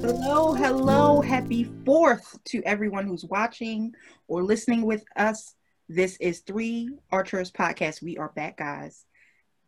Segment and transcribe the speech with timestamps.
[0.00, 3.92] Hello, hello, happy fourth to everyone who's watching
[4.28, 5.54] or listening with us.
[5.90, 8.00] This is Three Archers Podcast.
[8.00, 9.04] We are back, guys.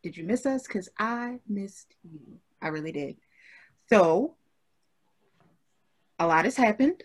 [0.02, 0.66] Did you miss us?
[0.66, 2.38] Because I missed you.
[2.62, 3.18] I really did.
[3.90, 4.36] So,
[6.18, 7.02] a lot has happened,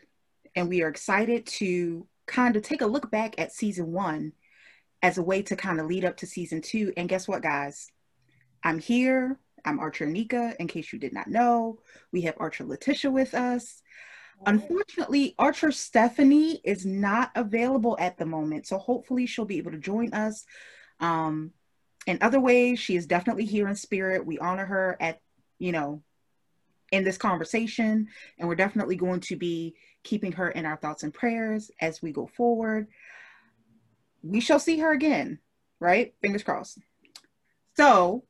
[0.56, 4.34] and we are excited to kind of take a look back at season one
[5.02, 6.92] as a way to kind of lead up to season two.
[6.98, 7.92] And guess what, guys?
[8.64, 11.79] I'm here I'm Archer Nika, in case you did not know.
[12.11, 13.82] We have Archer Letitia with us.
[14.46, 19.78] Unfortunately, Archer Stephanie is not available at the moment, so hopefully she'll be able to
[19.78, 20.46] join us.
[21.00, 21.51] Um,
[22.06, 24.26] in other ways, she is definitely here in spirit.
[24.26, 25.20] We honor her at,
[25.57, 26.04] you know,
[26.92, 31.14] in this conversation, and we're definitely going to be keeping her in our thoughts and
[31.14, 32.88] prayers as we go forward.
[34.23, 35.39] We shall see her again,
[35.81, 36.14] right?
[36.22, 36.80] Fingers crossed.
[37.75, 38.23] So,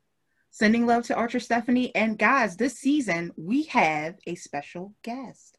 [0.55, 1.93] Sending love to Archer Stephanie.
[1.93, 5.57] And guys, this season we have a special guest.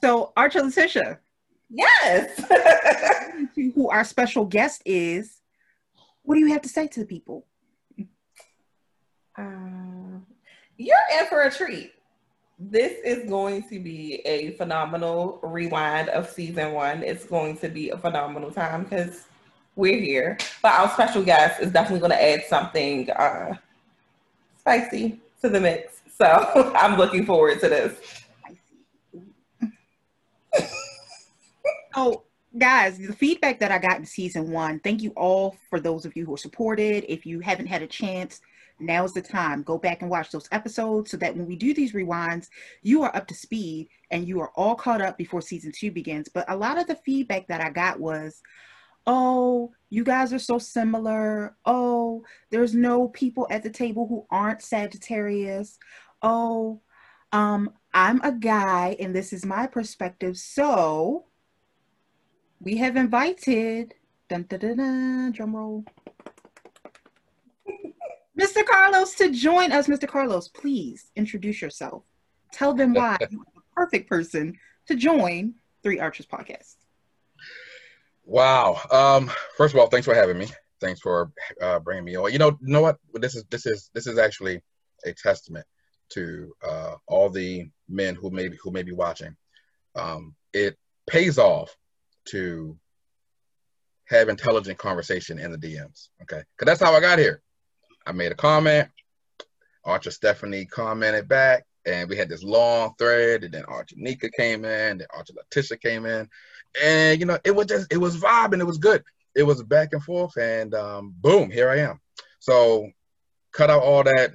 [0.00, 1.18] So, Archer Letitia.
[1.68, 2.40] Yes.
[3.74, 5.40] who our special guest is.
[6.22, 7.44] What do you have to say to the people?
[9.36, 10.20] Uh,
[10.76, 11.92] you're in for a treat.
[12.58, 17.02] This is going to be a phenomenal rewind of season one.
[17.02, 19.24] It's going to be a phenomenal time because
[19.74, 20.38] we're here.
[20.62, 23.56] But our special guest is definitely going to add something uh,
[24.60, 26.00] spicy to the mix.
[26.16, 28.22] So I'm looking forward to this.
[31.96, 32.22] oh,
[32.56, 36.14] guys, the feedback that I got in season one, thank you all for those of
[36.16, 37.04] you who are supported.
[37.08, 38.40] If you haven't had a chance,
[38.78, 39.62] now's the time.
[39.62, 42.48] Go back and watch those episodes so that when we do these rewinds,
[42.82, 46.28] you are up to speed and you are all caught up before season two begins.
[46.28, 48.42] But a lot of the feedback that I got was,
[49.06, 51.56] oh, you guys are so similar.
[51.64, 55.78] Oh, there's no people at the table who aren't Sagittarius.
[56.22, 56.80] Oh,
[57.32, 60.36] um, I'm a guy and this is my perspective.
[60.36, 61.26] So
[62.60, 63.94] we have invited,
[64.28, 65.84] dun, dun, dun, drum roll,
[68.38, 68.64] Mr.
[68.64, 69.86] Carlos to join us.
[69.86, 70.08] Mr.
[70.08, 72.02] Carlos, please introduce yourself.
[72.52, 76.76] Tell them why you're the perfect person to join Three Archers podcast.
[78.24, 78.80] Wow.
[78.90, 80.48] Um, first of all, thanks for having me.
[80.80, 81.30] Thanks for
[81.60, 82.32] uh, bringing me on.
[82.32, 82.98] You know, you know what?
[83.14, 84.60] This is this is this is actually
[85.04, 85.66] a testament
[86.10, 89.36] to uh, all the men who may be, who may be watching.
[89.94, 91.76] Um, it pays off
[92.26, 92.76] to
[94.06, 96.08] have intelligent conversation in the DMs.
[96.22, 97.42] Okay, because that's how I got here.
[98.06, 98.88] I made a comment.
[99.84, 103.44] Archer Stephanie commented back, and we had this long thread.
[103.44, 104.98] And then Archer Nika came in.
[104.98, 106.28] Then Archer Letitia came in,
[106.82, 109.02] and you know it was just it was vibing it was good
[109.34, 112.00] it was back and forth and um, boom here i am
[112.40, 112.88] so
[113.52, 114.32] cut out all that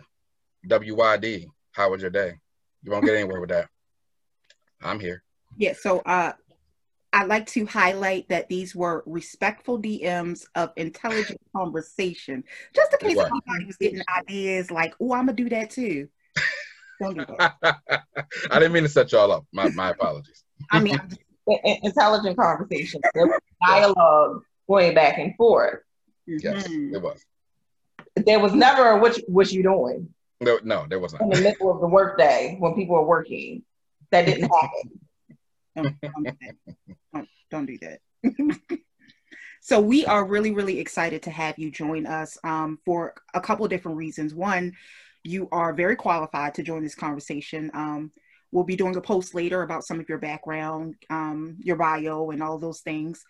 [0.67, 2.33] wyd how was your day
[2.83, 3.67] you won't get anywhere with that
[4.81, 5.23] i'm here
[5.57, 6.33] yeah so uh
[7.11, 12.43] I'd like to highlight that these were respectful DMs of intelligent conversation.
[12.75, 13.31] Just in case right.
[13.31, 16.07] anybody was getting ideas like, oh, I'm gonna do that too.
[17.01, 17.55] Don't do that.
[18.51, 19.45] I didn't mean to set y'all up.
[19.51, 20.43] My my apologies.
[20.71, 20.99] I mean,
[21.83, 23.01] intelligent conversation.
[23.65, 25.79] Dialogue going back and forth.
[26.27, 26.95] Yes, mm-hmm.
[26.95, 27.25] it was.
[28.15, 30.09] There was never a what, what you doing.
[30.41, 31.23] No, no, there wasn't.
[31.23, 33.63] In the middle of the workday when people are working.
[34.11, 34.99] That didn't happen.
[35.75, 37.99] Don't, don't do that.
[39.61, 43.67] so we are really, really excited to have you join us um, for a couple
[43.67, 44.33] different reasons.
[44.33, 44.73] One,
[45.23, 47.71] you are very qualified to join this conversation.
[47.73, 48.11] Um,
[48.51, 52.41] We'll be doing a post later about some of your background, um, your bio, and
[52.41, 53.23] all those things.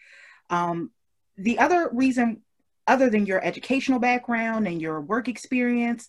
[0.49, 0.91] Um,
[1.37, 2.41] the other reason,
[2.87, 6.07] other than your educational background and your work experience,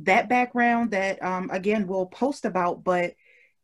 [0.00, 3.14] that background that, um, again, we'll post about, but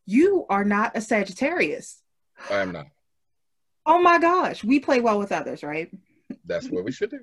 [0.07, 2.01] you are not a Sagittarius.
[2.51, 2.87] I am not.
[3.87, 5.91] Oh my gosh, we play well with others, right?
[6.45, 7.21] That's what we should do.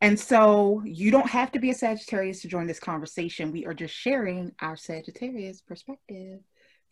[0.00, 3.50] And so you don't have to be a Sagittarius to join this conversation.
[3.50, 6.40] We are just sharing our Sagittarius perspective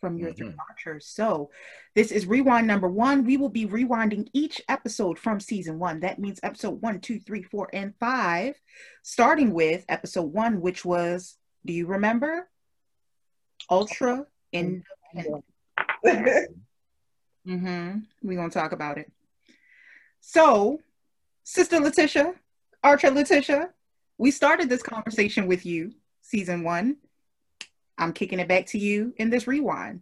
[0.01, 0.49] from your mm-hmm.
[0.49, 1.07] three archers.
[1.07, 1.49] So
[1.95, 3.23] this is rewind number one.
[3.23, 6.01] We will be rewinding each episode from season one.
[6.01, 8.55] That means episode one, two, three, four, and five,
[9.03, 12.49] starting with episode one, which was, do you remember?
[13.69, 15.45] Ultra independent.
[16.05, 17.99] Mm-hmm.
[18.23, 19.11] We're gonna talk about it.
[20.19, 20.79] So,
[21.43, 22.33] Sister Letitia,
[22.83, 23.69] Archer Letitia,
[24.17, 26.97] we started this conversation with you, season one.
[27.97, 30.01] I'm kicking it back to you in this rewind.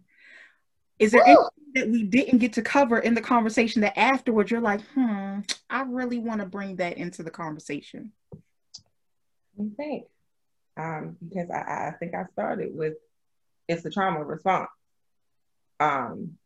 [0.98, 4.60] Is there anything that we didn't get to cover in the conversation that afterwards you're
[4.60, 8.12] like, hmm, I really want to bring that into the conversation?
[9.58, 10.04] I think,
[10.76, 12.94] um, because I, I think I started with
[13.68, 14.68] it's the trauma response.
[15.80, 16.38] Um,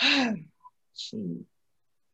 [0.02, 1.44] Jeez.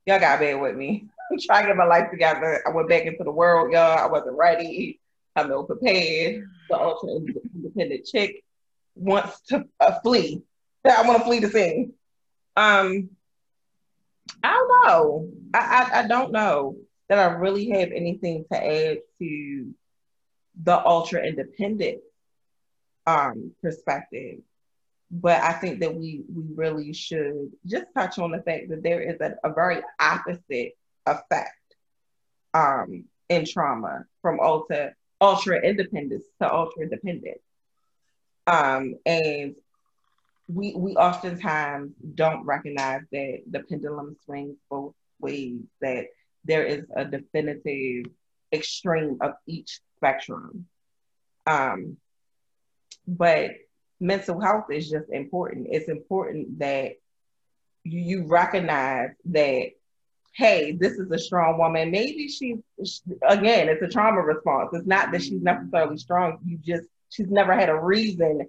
[0.07, 1.07] Y'all got bad with me.
[1.33, 2.63] I'm trying to get my life together.
[2.67, 3.99] I went back into the world, y'all.
[3.99, 5.01] I wasn't ready.
[5.35, 6.49] I'm ill prepared.
[6.71, 8.45] The ultra independent chick
[8.95, 10.43] wants to uh, flee.
[10.85, 11.93] I want to flee the scene.
[12.57, 13.11] Um,
[14.43, 15.29] I don't know.
[15.53, 16.77] I, I, I don't know
[17.09, 19.75] that I really have anything to add to
[20.63, 21.99] the ultra independent
[23.07, 24.41] um perspective
[25.11, 29.01] but I think that we we really should just touch on the fact that there
[29.01, 30.77] is a, a very opposite
[31.07, 31.53] effect
[32.55, 37.39] um, in trauma from ultra ultra independence to ultra dependent.
[38.47, 39.55] Um, and
[40.49, 46.07] we we oftentimes don't recognize that the pendulum swings both ways, that
[46.45, 48.07] there is a definitive
[48.53, 50.67] extreme of each spectrum.
[51.47, 51.97] Um,
[53.07, 53.53] but
[54.01, 55.69] mental health is just important.
[55.71, 56.93] It's important that
[57.85, 59.71] you, recognize that,
[60.35, 61.91] hey, this is a strong woman.
[61.91, 62.59] Maybe she's,
[63.27, 64.71] again, it's a trauma response.
[64.73, 66.39] It's not that she's necessarily strong.
[66.45, 68.47] You just, she's never had a reason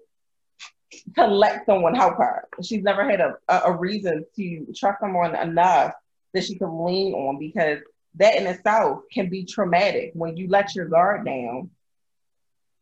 [1.16, 2.48] to let someone help her.
[2.64, 5.94] She's never had a, a, reason to trust someone enough
[6.34, 7.80] that she can lean on because
[8.16, 11.70] that in itself can be traumatic when you let your guard down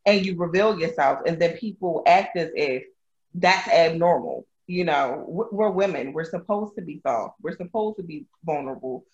[0.06, 2.84] and you reveal yourself and then people act as if
[3.34, 4.46] that's abnormal.
[4.68, 6.14] You know we're women.
[6.14, 7.36] We're supposed to be soft.
[7.42, 9.06] We're supposed to be vulnerable.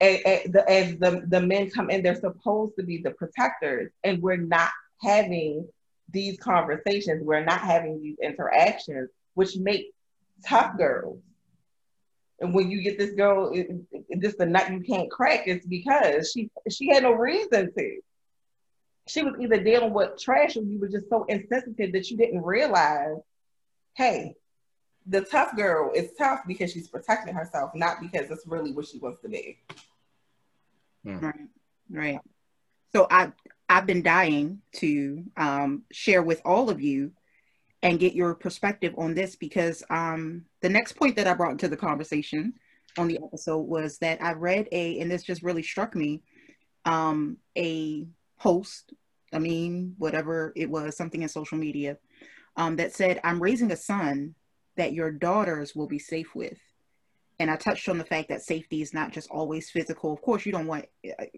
[0.00, 0.20] As,
[0.68, 4.70] as the, the men come in they're supposed to be the protectors and we're not
[5.00, 5.66] having
[6.10, 7.22] these conversations.
[7.24, 9.92] We're not having these interactions which make
[10.46, 11.20] tough girls.
[12.40, 16.30] And when you get this girl it, this the nut you can't crack it's because
[16.32, 18.00] she she had no reason to
[19.08, 22.42] she was either dealing with trash or you were just so insensitive that you didn't
[22.42, 23.18] realize,
[23.94, 24.34] hey,
[25.06, 28.98] the tough girl is tough because she's protecting herself, not because it's really what she
[28.98, 29.58] wants to be.
[31.04, 31.18] Hmm.
[31.18, 31.48] Right,
[31.90, 32.20] right.
[32.94, 33.32] So I
[33.68, 37.12] I've been dying to um, share with all of you
[37.82, 41.68] and get your perspective on this because um, the next point that I brought into
[41.68, 42.54] the conversation
[42.96, 46.22] on the episode was that I read a, and this just really struck me,
[46.84, 48.06] um, a
[48.38, 48.92] post,
[49.32, 51.98] I mean, whatever it was, something in social media,
[52.56, 54.34] um, that said, I'm raising a son
[54.76, 56.58] that your daughters will be safe with.
[57.38, 60.10] And I touched on the fact that safety is not just always physical.
[60.10, 60.86] Of course, you don't want,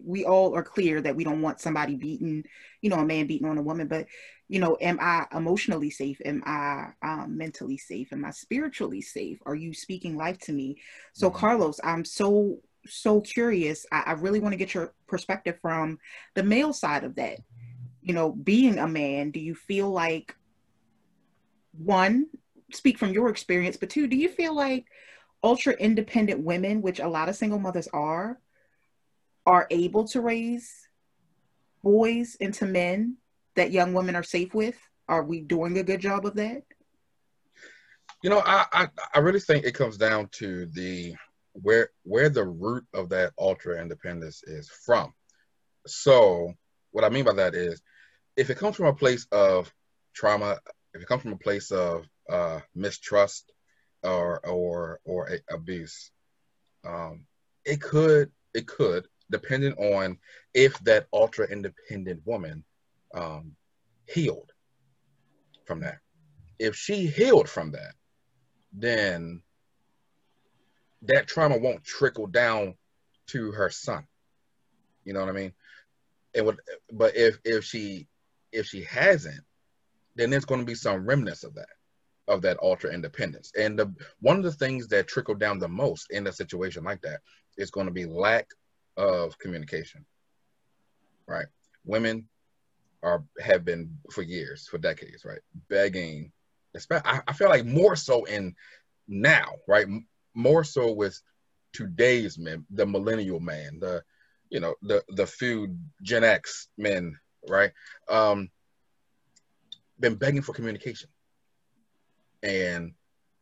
[0.01, 2.45] we all are clear that we don't want somebody beating,
[2.81, 3.89] you know, a man beating on a woman.
[3.89, 4.07] But,
[4.47, 6.21] you know, am I emotionally safe?
[6.23, 8.13] Am I um, mentally safe?
[8.13, 9.39] Am I spiritually safe?
[9.45, 10.77] Are you speaking life to me?
[11.11, 11.37] So, mm-hmm.
[11.37, 13.85] Carlos, I'm so so curious.
[13.91, 15.99] I, I really want to get your perspective from
[16.35, 17.39] the male side of that.
[18.01, 20.35] You know, being a man, do you feel like
[21.77, 22.27] one,
[22.71, 24.85] speak from your experience, but two, do you feel like
[25.43, 28.39] ultra independent women, which a lot of single mothers are,
[29.45, 30.87] are able to raise
[31.83, 33.17] boys into men
[33.55, 34.77] that young women are safe with?
[35.07, 36.63] Are we doing a good job of that?
[38.21, 41.15] You know, I, I, I really think it comes down to the
[41.61, 45.13] where where the root of that ultra independence is from.
[45.87, 46.53] So
[46.91, 47.81] what I mean by that is
[48.35, 49.73] if it comes from a place of
[50.13, 50.59] trauma,
[50.93, 53.51] if it comes from a place of uh, mistrust
[54.03, 56.11] or or or abuse,
[56.85, 57.25] um,
[57.65, 60.17] it could it could depending on
[60.53, 62.63] if that ultra independent woman
[63.13, 63.55] um,
[64.07, 64.51] healed
[65.65, 65.99] from that.
[66.57, 67.93] If she healed from that,
[68.73, 69.41] then
[71.03, 72.75] that trauma won't trickle down
[73.27, 74.05] to her son.
[75.05, 75.53] You know what I mean?
[76.33, 76.59] It would,
[76.91, 78.07] but if if she
[78.51, 79.41] if she hasn't,
[80.15, 81.69] then there's going to be some remnants of that
[82.27, 83.51] of that ultra independence.
[83.57, 87.01] And the one of the things that trickle down the most in a situation like
[87.01, 87.21] that
[87.57, 88.47] is going to be lack
[88.97, 90.05] of communication.
[91.27, 91.47] Right?
[91.85, 92.27] Women
[93.01, 96.31] are have been for years, for decades, right, begging.
[96.91, 98.55] I, I feel like more so in
[99.07, 99.87] now, right?
[100.33, 101.19] More so with
[101.73, 104.03] today's men, the millennial man, the
[104.49, 107.17] you know the the few Gen X men,
[107.47, 107.71] right?
[108.09, 108.49] Um,
[109.99, 111.09] been begging for communication,
[112.43, 112.93] and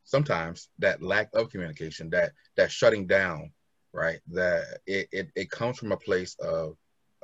[0.03, 3.51] sometimes that lack of communication, that that shutting down,
[3.93, 4.19] right?
[4.29, 6.75] That it it, it comes from a place of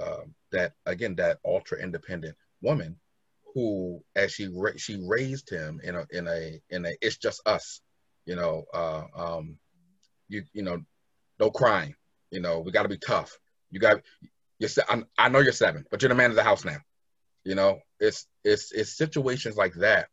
[0.01, 2.97] um, that again that ultra independent woman
[3.53, 7.41] who as she ra- she raised him in a in a in a it's just
[7.45, 7.81] us
[8.25, 9.57] You know, uh, um,
[10.29, 10.81] you you know,
[11.39, 11.95] no crying.
[12.31, 13.37] You know, we got to be tough.
[13.69, 14.01] You got
[14.59, 14.69] you're.
[14.89, 16.77] I, I know you're seven, but you're the man of the house now.
[17.43, 20.07] You know, it's it's it's situations like that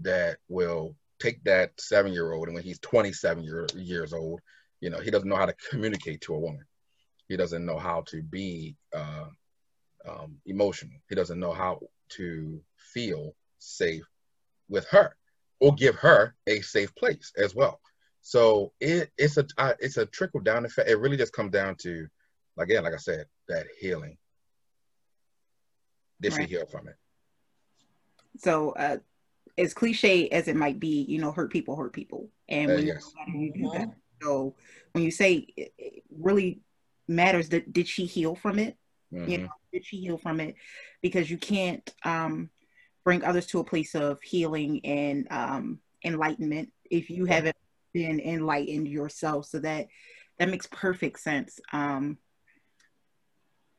[0.00, 4.40] that will take that seven year old, and when he's 27 year, years old,
[4.80, 6.64] you know, he doesn't know how to communicate to a woman.
[7.28, 9.26] He doesn't know how to be uh,
[10.08, 10.98] um, emotional.
[11.08, 14.04] He doesn't know how to feel safe
[14.68, 15.14] with her
[15.60, 17.80] or give her a safe place as well.
[18.22, 20.90] So it, it's a uh, it's a trickle down effect.
[20.90, 22.06] It really just comes down to,
[22.58, 24.16] again, like I said, that healing.
[26.20, 26.48] Did right.
[26.48, 26.96] she heal from it?
[28.38, 28.98] So, uh,
[29.56, 32.86] as cliche as it might be, you know, hurt people hurt people, and uh, when
[32.86, 33.10] yes.
[33.28, 33.88] you do that,
[34.22, 34.54] so
[34.92, 36.60] when you say it, it really
[37.08, 38.76] matters that did she heal from it?
[39.12, 39.30] Mm-hmm.
[39.30, 40.54] You know, did she heal from it?
[41.02, 42.50] Because you can't um,
[43.04, 47.56] bring others to a place of healing and um, enlightenment if you haven't
[47.92, 49.46] been enlightened yourself.
[49.46, 49.88] So that
[50.38, 51.60] that makes perfect sense.
[51.72, 52.18] Um,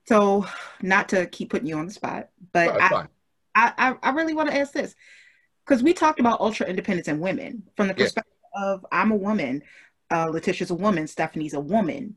[0.08, 0.46] so
[0.82, 3.08] not to keep putting you on the spot, but I,
[3.56, 4.96] I, I really want to ask this
[5.66, 8.66] because we talked about ultra independence and women from the perspective yeah.
[8.66, 9.64] of I'm a woman,
[10.12, 12.16] uh, Letitia's a woman, Stephanie's a woman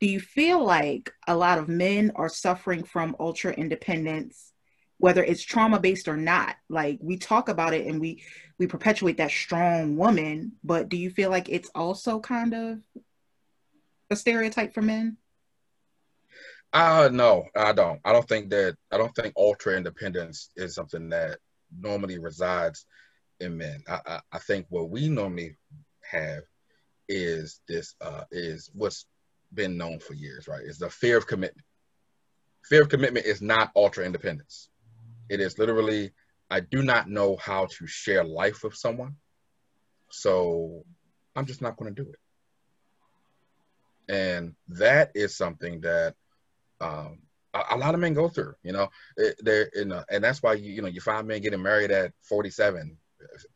[0.00, 4.52] do you feel like a lot of men are suffering from ultra independence
[4.98, 8.22] whether it's trauma based or not like we talk about it and we
[8.58, 12.78] we perpetuate that strong woman but do you feel like it's also kind of
[14.10, 15.16] a stereotype for men
[16.72, 21.08] uh no i don't i don't think that i don't think ultra independence is something
[21.08, 21.38] that
[21.78, 22.86] normally resides
[23.40, 25.56] in men i i, I think what we normally
[26.02, 26.42] have
[27.08, 29.06] is this uh is what's
[29.52, 30.62] been known for years, right?
[30.62, 31.66] Is the fear of commitment.
[32.64, 34.68] Fear of commitment is not ultra independence.
[35.28, 36.12] It is literally,
[36.50, 39.16] I do not know how to share life with someone.
[40.10, 40.84] So
[41.34, 42.18] I'm just not going to do it.
[44.08, 46.14] And that is something that
[46.80, 47.18] um,
[47.52, 48.88] a, a, lot of men go through, you know,
[49.40, 52.12] they're, you know, and that's why you, you know, you find men getting married at
[52.22, 52.96] 47,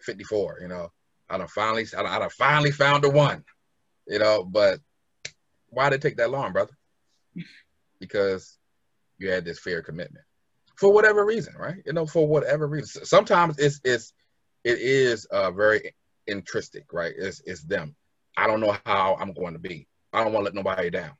[0.00, 0.90] 54, you know,
[1.28, 3.44] I don't finally, I don't, I finally found the one,
[4.08, 4.80] you know, but
[5.68, 6.76] why did it take that long, brother?
[8.00, 8.58] Because
[9.18, 10.24] you had this fear commitment
[10.80, 11.82] for whatever reason, right?
[11.84, 13.04] You know, for whatever reason.
[13.04, 14.14] Sometimes it's it's
[14.64, 15.94] it is uh, very
[16.26, 17.12] intrinsic, right?
[17.16, 17.94] It's it's them.
[18.36, 19.86] I don't know how I'm going to be.
[20.12, 21.12] I don't want to let nobody down.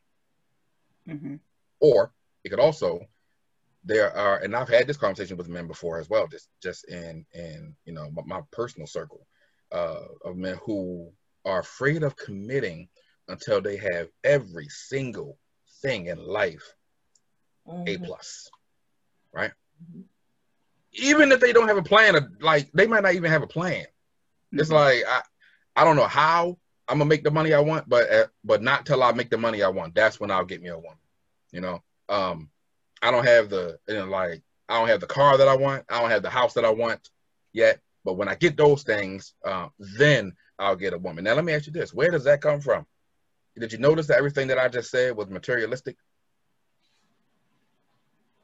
[1.07, 1.37] Mm-hmm.
[1.81, 2.13] Or
[2.43, 3.01] it could also
[3.85, 7.27] there are, and I've had this conversation with men before as well, just just in
[7.35, 9.27] in you know my, my personal circle
[9.73, 11.13] uh, of men who
[11.45, 12.89] are afraid of committing
[13.29, 15.37] until they have every single
[15.83, 16.75] thing in life
[17.69, 17.87] mm-hmm.
[17.87, 18.51] a plus
[19.33, 19.53] right?
[19.83, 20.03] Mm-hmm.
[20.93, 23.47] even if they don't have a plan of, like they might not even have a
[23.47, 23.83] plan.
[23.83, 24.61] Mm-hmm.
[24.61, 25.23] it's like i
[25.77, 26.59] i don't know how
[26.89, 29.39] i'm gonna make the money i want but uh, but not till i make the
[29.39, 29.95] money i want.
[29.95, 30.99] That's when i'll get me a woman
[31.53, 31.83] you know?
[32.09, 32.51] Um
[33.03, 35.85] i don't have the you know like i don't have the car that i want.
[35.89, 37.09] I don't have the house that i want
[37.53, 37.81] yet.
[38.05, 41.25] But when i get those things uh, then i'll get a woman.
[41.25, 41.95] Now let me ask you this.
[41.95, 42.87] Where does that come from?
[43.59, 45.97] Did you notice that everything that I just said was materialistic?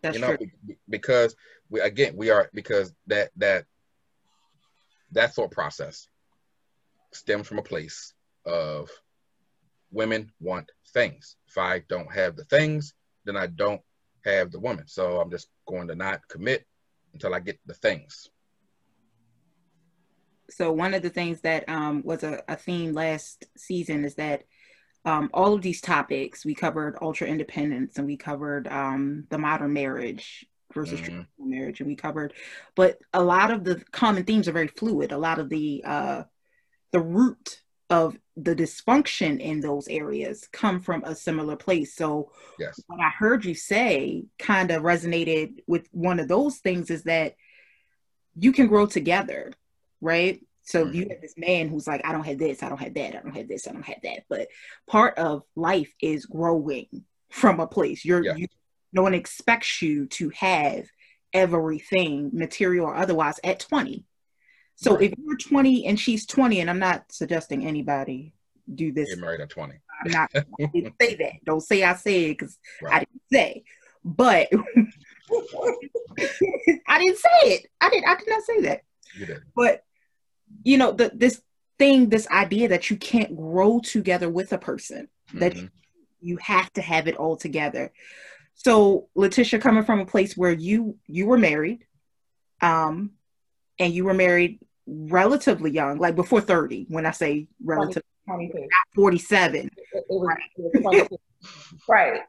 [0.06, 0.76] That's you know, true.
[0.88, 1.34] because
[1.68, 3.64] we again we are because that that
[5.10, 6.06] that thought process
[7.12, 8.88] stems from a place of
[9.90, 11.34] women want things.
[11.48, 12.94] If I don't have the things,
[13.24, 13.80] then I don't
[14.24, 14.86] have the woman.
[14.86, 16.64] So I'm just going to not commit
[17.12, 18.30] until I get the things.
[20.50, 24.44] So one of the things that um, was a, a theme last season is that
[25.06, 26.44] um, all of these topics.
[26.44, 30.44] We covered ultra independence and we covered um, the modern marriage
[30.74, 31.04] versus mm-hmm.
[31.04, 32.34] traditional marriage, and we covered,
[32.74, 35.12] but a lot of the common themes are very fluid.
[35.12, 36.22] A lot of the uh,
[36.92, 41.94] the root of the dysfunction in those areas come from a similar place.
[41.94, 42.80] So yes.
[42.88, 47.36] what I heard you say kind of resonated with one of those things is that
[48.34, 49.52] you can grow together,
[50.00, 50.44] right?
[50.66, 50.94] So mm-hmm.
[50.94, 53.22] you have this man who's like, I don't have this, I don't have that, I
[53.22, 54.24] don't have this, I don't have that.
[54.28, 54.48] But
[54.88, 56.88] part of life is growing
[57.30, 58.04] from a place.
[58.04, 58.34] You're yeah.
[58.34, 58.48] you,
[58.92, 60.86] no one expects you to have
[61.32, 64.04] everything, material or otherwise, at 20.
[64.74, 65.04] So right.
[65.04, 68.34] if you're 20 and she's 20, and I'm not suggesting anybody
[68.74, 69.08] do this.
[69.08, 69.74] You're married at 20.
[70.04, 70.44] I'm not I
[70.74, 71.32] didn't say that.
[71.44, 72.94] Don't say I said because right.
[72.94, 73.64] I didn't say.
[74.04, 74.48] But
[76.88, 77.66] I didn't say it.
[77.80, 78.82] I did I did not say that.
[79.14, 79.42] You did.
[79.54, 79.84] But
[80.62, 81.40] you know, the, this
[81.78, 85.38] thing, this idea that you can't grow together with a person, mm-hmm.
[85.38, 85.56] that
[86.20, 87.92] you have to have it all together.
[88.54, 91.84] So Letitia, coming from a place where you you were married,
[92.62, 93.12] um,
[93.78, 98.02] and you were married relatively young, like before 30, when I say relatively
[98.94, 99.70] 47.
[100.10, 101.08] right.
[101.88, 102.20] right.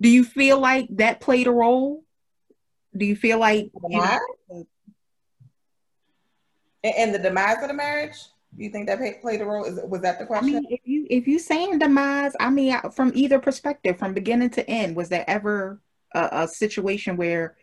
[0.00, 2.02] Do you feel like that played a role?
[2.96, 4.66] Do you feel like you know,
[6.96, 8.16] and the demise of the marriage?
[8.56, 9.64] Do you think that played a role?
[9.64, 10.48] Is, was that the question?
[10.48, 14.50] I mean, if you if you saying demise, I mean, from either perspective, from beginning
[14.50, 15.80] to end, was there ever
[16.14, 17.56] a, a situation where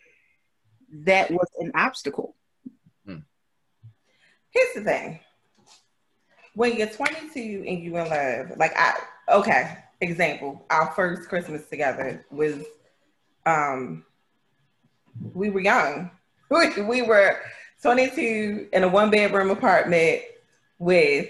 [0.92, 2.36] that was an obstacle?
[3.06, 3.20] Hmm.
[4.52, 5.20] Here's the thing:
[6.56, 9.00] when you're 22 and you in love, like I,
[9.30, 12.64] okay, example, our first Christmas together was,
[13.46, 14.06] um,
[15.34, 16.12] we were young.
[16.50, 17.40] We, we were
[17.84, 20.22] 22 in a one bedroom apartment
[20.80, 21.30] with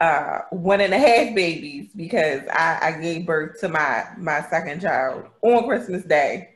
[0.00, 4.80] uh, one and a half babies because I, I, gave birth to my my second
[4.80, 6.54] child on Christmas Day.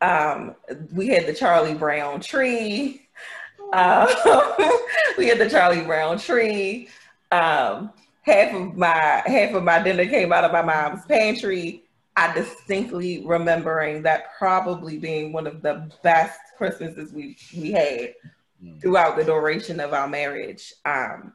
[0.00, 0.56] Um,
[0.92, 3.06] we had the Charlie Brown tree.
[3.72, 4.06] Uh,
[5.18, 6.88] we had the Charlie Brown tree.
[7.30, 7.92] Um,
[8.22, 11.84] half of my half of my dinner came out of my mom's pantry.
[12.16, 18.14] I distinctly remembering that probably being one of the best Christmases we we had.
[18.80, 20.72] Throughout the duration of our marriage.
[20.84, 21.32] Um,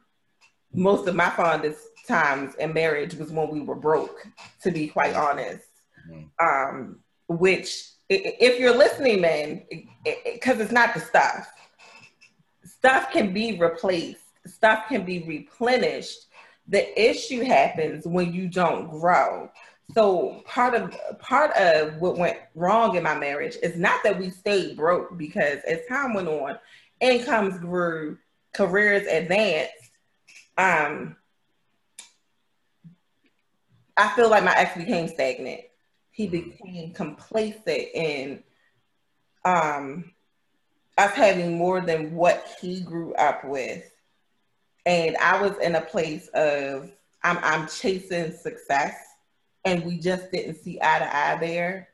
[0.72, 4.26] most of my fondest times in marriage was when we were broke,
[4.62, 5.66] to be quite honest.
[6.10, 6.28] Mm.
[6.40, 9.62] Um, which, if you're listening, man,
[10.04, 11.48] because it's not the stuff,
[12.64, 16.26] stuff can be replaced, stuff can be replenished.
[16.68, 19.50] The issue happens when you don't grow.
[19.94, 24.30] So part of part of what went wrong in my marriage is not that we
[24.30, 26.58] stayed broke because as time went on,
[27.00, 28.18] incomes grew,
[28.54, 29.72] careers advanced,
[30.58, 31.16] um,
[33.96, 35.62] I feel like my ex became stagnant.
[36.10, 36.50] He mm-hmm.
[36.50, 38.42] became complacent in
[39.44, 40.12] um,
[40.98, 43.90] us having more than what he grew up with.
[44.84, 46.90] And I was in a place of
[47.22, 48.96] I'm, I'm chasing success,
[49.64, 51.88] and we just didn't see eye to eye there.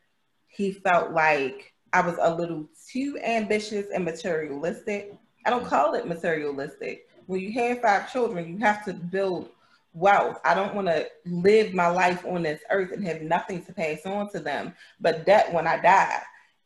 [0.48, 5.14] He felt like I was a little too ambitious and materialistic.
[5.44, 9.50] I don't call it materialistic when you have five children, you have to build
[9.94, 10.38] wealth.
[10.44, 14.04] I don't want to live my life on this earth and have nothing to pass
[14.06, 16.22] on to them, but debt when I die.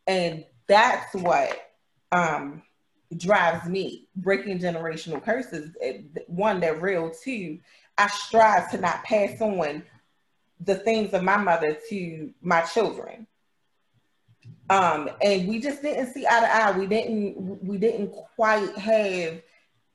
[0.07, 1.71] And that's what
[2.13, 2.63] um,
[3.17, 5.77] drives me breaking generational curses.
[6.27, 7.11] One, they're real.
[7.11, 7.59] Two,
[7.99, 9.83] I strive to not pass on
[10.61, 13.27] the things of my mother to my children.
[14.69, 16.79] Um, and we just didn't see eye to eye.
[16.79, 17.65] We didn't.
[17.65, 19.41] We didn't quite have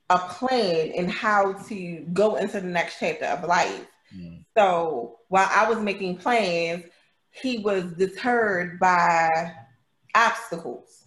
[0.10, 3.86] a plan in how to go into the next chapter of life.
[4.16, 4.44] Mm.
[4.58, 6.86] So while I was making plans,
[7.30, 9.54] he was deterred by
[10.16, 11.06] obstacles.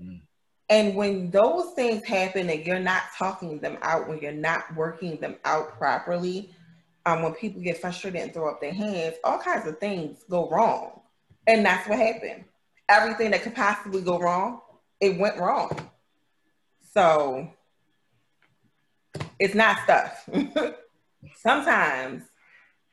[0.00, 0.20] Mm.
[0.68, 5.20] And when those things happen and you're not talking them out, when you're not working
[5.20, 6.54] them out properly,
[7.06, 10.48] um, when people get frustrated and throw up their hands, all kinds of things go
[10.50, 11.00] wrong.
[11.46, 12.44] And that's what happened.
[12.88, 14.60] Everything that could possibly go wrong,
[15.00, 15.90] it went wrong.
[16.92, 17.50] So
[19.38, 20.28] it's not stuff.
[21.36, 22.22] Sometimes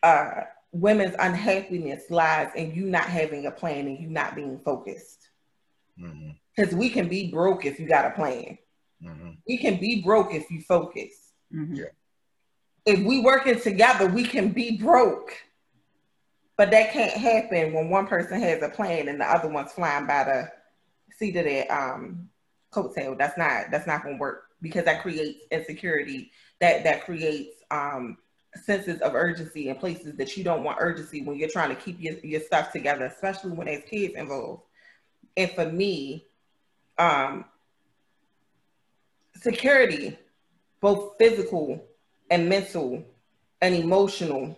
[0.03, 5.29] uh, women's unhappiness lies in you not having a plan and you not being focused.
[5.97, 6.77] Because mm-hmm.
[6.77, 8.57] we can be broke if you got a plan.
[9.03, 9.31] Mm-hmm.
[9.47, 11.33] We can be broke if you focus.
[11.53, 11.75] Mm-hmm.
[11.75, 11.85] Yeah.
[12.85, 15.33] If we working together, we can be broke.
[16.57, 20.05] But that can't happen when one person has a plan and the other one's flying
[20.05, 20.51] by the
[21.17, 22.29] seat of their um,
[22.71, 23.17] coattail.
[23.17, 28.17] That's not that's not gonna work because that creates insecurity that that creates um,
[28.55, 31.99] senses of urgency in places that you don't want urgency when you're trying to keep
[31.99, 34.63] your, your stuff together especially when there's kids involved
[35.37, 36.25] and for me
[36.97, 37.45] um,
[39.35, 40.17] security
[40.81, 41.83] both physical
[42.29, 43.03] and mental
[43.61, 44.57] and emotional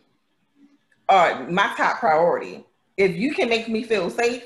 [1.14, 2.66] are my top priority
[2.98, 4.44] if you can make me feel safe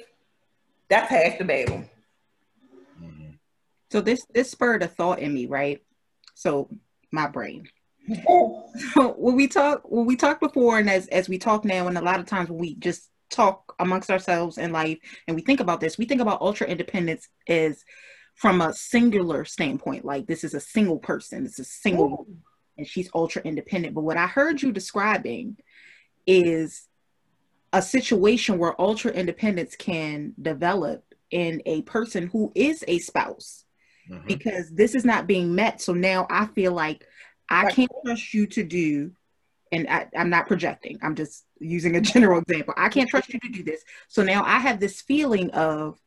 [0.89, 1.83] that's half the battle
[3.91, 5.81] so this this spurred a thought in me, right?
[6.35, 6.69] So
[7.11, 7.67] my brain.
[8.93, 11.97] so when we talk when we talked before and as as we talk now and
[11.97, 15.59] a lot of times when we just talk amongst ourselves in life and we think
[15.59, 17.83] about this, we think about ultra independence as
[18.35, 22.37] from a singular standpoint, like this is a single person, it's a single Ooh.
[22.77, 23.95] and she's ultra independent.
[23.95, 25.57] But what I heard you describing
[26.27, 26.87] is
[27.73, 33.65] a situation where ultra independence can develop in a person who is a spouse
[34.09, 34.25] mm-hmm.
[34.27, 35.81] because this is not being met.
[35.81, 37.05] So now I feel like
[37.49, 39.11] I can't trust you to do,
[39.71, 42.73] and I, I'm not projecting, I'm just using a general example.
[42.77, 43.83] I can't trust you to do this.
[44.07, 45.99] So now I have this feeling of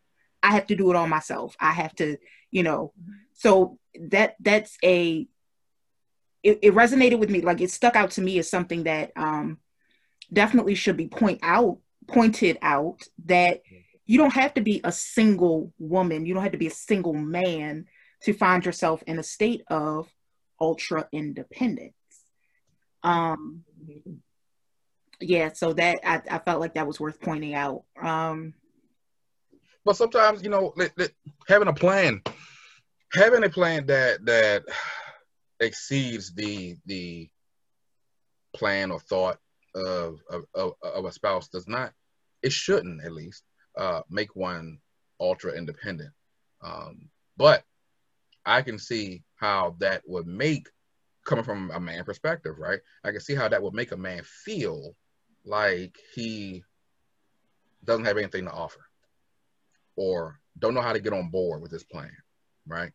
[0.43, 1.55] I have to do it all myself.
[1.61, 2.17] I have to,
[2.51, 2.93] you know,
[3.35, 3.79] so
[4.09, 5.27] that that's a
[6.43, 9.59] it, it resonated with me like it stuck out to me as something that um
[10.33, 13.61] definitely should be point out pointed out that
[14.07, 16.27] you don't have to be a single woman.
[16.27, 17.87] You don't have to be a single man
[18.23, 20.09] to find yourself in a state of
[20.61, 21.95] ultra independence.
[23.03, 23.65] Um
[25.21, 27.85] yeah so that I, I felt like that was worth pointing out.
[28.03, 28.55] Um
[29.85, 30.75] but sometimes you know
[31.49, 32.23] having a plan
[33.13, 34.65] having a plan that that
[35.61, 37.29] exceeds the the
[38.55, 39.39] plan or thought
[39.75, 40.19] of
[40.55, 41.93] of, of a spouse does not
[42.43, 43.45] it shouldn't at least
[43.77, 44.79] uh, make one
[45.21, 46.11] ultra independent.
[46.63, 47.65] Um, but
[48.45, 50.69] i can see how that would make
[51.25, 52.81] coming from a man perspective right?
[53.05, 54.95] I can see how that would make a man feel
[55.45, 56.63] like he
[57.85, 58.81] doesn't have anything to offer
[59.97, 62.13] or don't know how to get on board with this plan
[62.67, 62.93] right?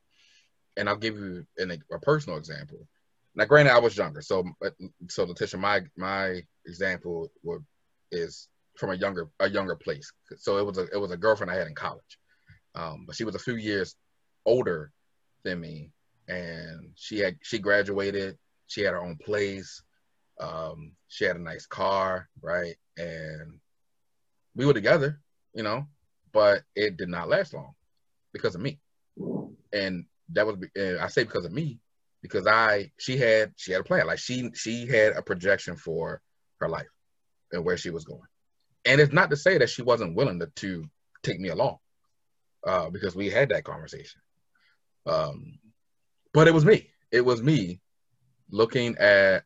[0.78, 2.88] And I'll give you an, a personal example.
[3.36, 4.46] Now, granted, I was younger, so
[5.10, 7.66] so Letitia, my my example would,
[8.12, 10.12] is from a younger a younger place.
[10.38, 12.18] So it was a it was a girlfriend I had in college,
[12.76, 13.96] um, but she was a few years
[14.46, 14.92] older
[15.44, 15.92] than me,
[16.30, 18.38] and she had she graduated.
[18.68, 19.84] She had her own place.
[20.40, 22.76] Um, she had a nice car, right?
[22.98, 23.60] And
[24.56, 25.20] we were together,
[25.54, 25.86] you know,
[26.32, 27.74] but it did not last long
[28.32, 28.80] because of me.
[29.74, 31.80] And that was uh, I say because of me
[32.26, 34.08] because I she had she had a plan.
[34.08, 36.22] Like she she had a projection for
[36.60, 36.88] her life
[37.52, 38.28] and where she was going.
[38.86, 40.86] And it's not to say that she wasn't willing to, to
[41.24, 41.78] take me along
[42.66, 44.22] uh, because we had that conversation.
[45.06, 45.60] Um,
[46.34, 46.90] but it was me.
[47.12, 47.80] It was me
[48.50, 49.44] looking at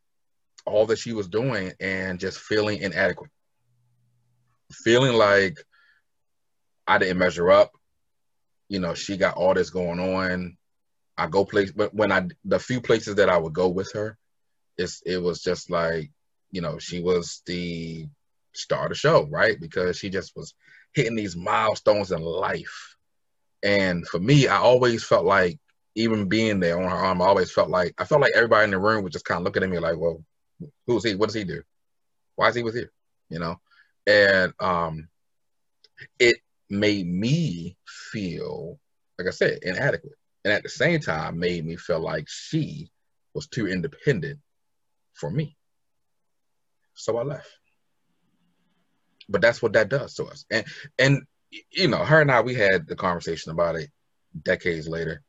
[0.65, 3.31] all that she was doing and just feeling inadequate.
[4.71, 5.57] Feeling like
[6.87, 7.71] I didn't measure up.
[8.67, 10.57] You know she got all this going on
[11.19, 14.17] I go place, but when I the few places that I would go with her,
[14.77, 16.11] it's it was just like
[16.51, 18.07] you know she was the
[18.53, 19.59] star of the show, right?
[19.59, 20.53] Because she just was
[20.93, 22.95] hitting these milestones in life,
[23.61, 25.59] and for me, I always felt like
[25.95, 28.71] even being there on her arm, I always felt like I felt like everybody in
[28.71, 30.23] the room was just kind of looking at me like, well,
[30.87, 31.15] who's he?
[31.15, 31.61] What does he do?
[32.35, 32.91] Why is he with here?
[33.29, 33.59] You know,
[34.07, 35.09] and um,
[36.17, 36.37] it
[36.69, 38.79] made me feel
[39.17, 42.91] like I said inadequate and at the same time made me feel like she
[43.33, 44.39] was too independent
[45.13, 45.55] for me.
[46.93, 47.49] So I left.
[49.27, 50.45] But that's what that does to us.
[50.49, 50.65] And
[50.97, 51.21] and
[51.71, 53.89] you know, her and I we had the conversation about it
[54.43, 55.21] decades later.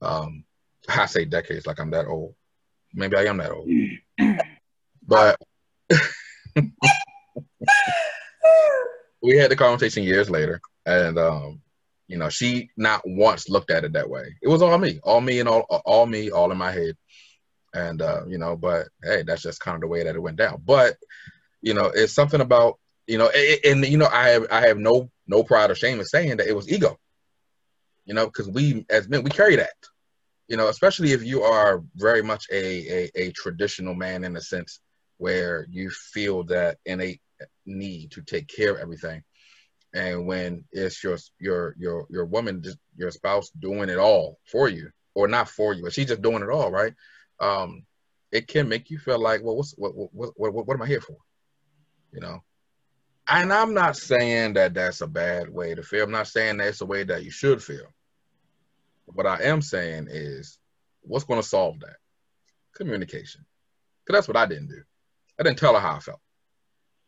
[0.00, 0.44] Um
[0.88, 2.34] I say decades like I'm that old.
[2.94, 3.68] Maybe I am that old.
[5.06, 5.40] but
[9.22, 11.60] we had the conversation years later and um
[12.08, 14.34] you know, she not once looked at it that way.
[14.42, 16.96] It was all me, all me and all all me, all in my head.
[17.74, 20.38] And uh, you know, but hey, that's just kind of the way that it went
[20.38, 20.62] down.
[20.64, 20.96] But
[21.60, 24.78] you know, it's something about you know, and, and you know, I have I have
[24.78, 26.98] no no pride or shame in saying that it was ego.
[28.06, 29.74] You know, because we as men we carry that.
[30.48, 34.40] You know, especially if you are very much a, a a traditional man in a
[34.40, 34.80] sense
[35.18, 37.20] where you feel that innate
[37.66, 39.22] need to take care of everything
[39.94, 44.68] and when it's your your your your woman just your spouse doing it all for
[44.68, 46.92] you or not for you but she's just doing it all right?
[47.40, 47.84] Um
[48.30, 51.00] it can make you feel like well what's what what what, what, am i here
[51.00, 51.16] for?
[52.12, 52.42] You know?
[53.28, 56.04] And i'm not saying that that's a bad way to feel.
[56.04, 57.94] I'm not saying that's the way that you should feel.
[59.06, 60.58] What i am saying is
[61.00, 61.96] what's going to solve that?
[62.74, 63.44] Communication.
[64.04, 64.82] Because that's what i didn't do.
[65.40, 66.20] I didn't tell her how i felt.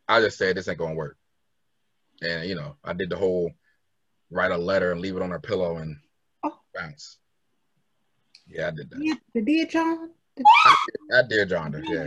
[0.08, 1.18] I just said this ain't going to work
[2.22, 3.52] and you know, I did the whole
[4.30, 5.96] write a letter and leave it on her pillow and
[6.42, 6.58] oh.
[6.74, 7.18] bounce.
[8.46, 9.02] Yeah, I did that.
[9.02, 10.10] Yeah, the dear John.
[10.38, 10.76] I,
[11.14, 11.82] I did John.
[11.86, 12.06] Yeah.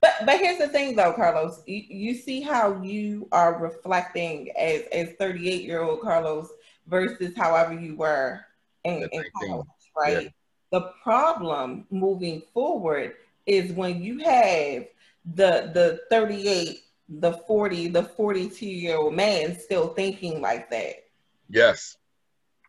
[0.00, 1.62] but but here's the thing though, Carlos.
[1.66, 6.48] You, you see how you are reflecting as as 38 year old Carlos
[6.86, 8.40] versus however you were
[8.84, 10.22] in, in college, right?
[10.24, 10.28] Yeah.
[10.72, 13.14] The problem moving forward
[13.46, 14.86] is when you have
[15.24, 21.04] the the 38 the 40 the 42 year old man still thinking like that
[21.48, 21.96] yes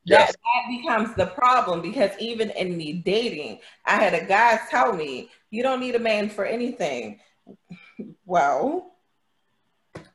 [0.04, 4.60] yes that, that becomes the problem because even in me dating i had a guy
[4.70, 7.20] tell me you don't need a man for anything
[8.26, 8.94] well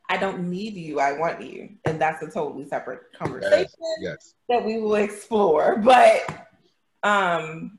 [0.08, 1.68] I don't need you, I want you.
[1.84, 3.68] And that's a totally separate conversation
[4.00, 4.34] yes, yes.
[4.48, 5.76] that we will explore.
[5.84, 6.48] But
[7.02, 7.78] um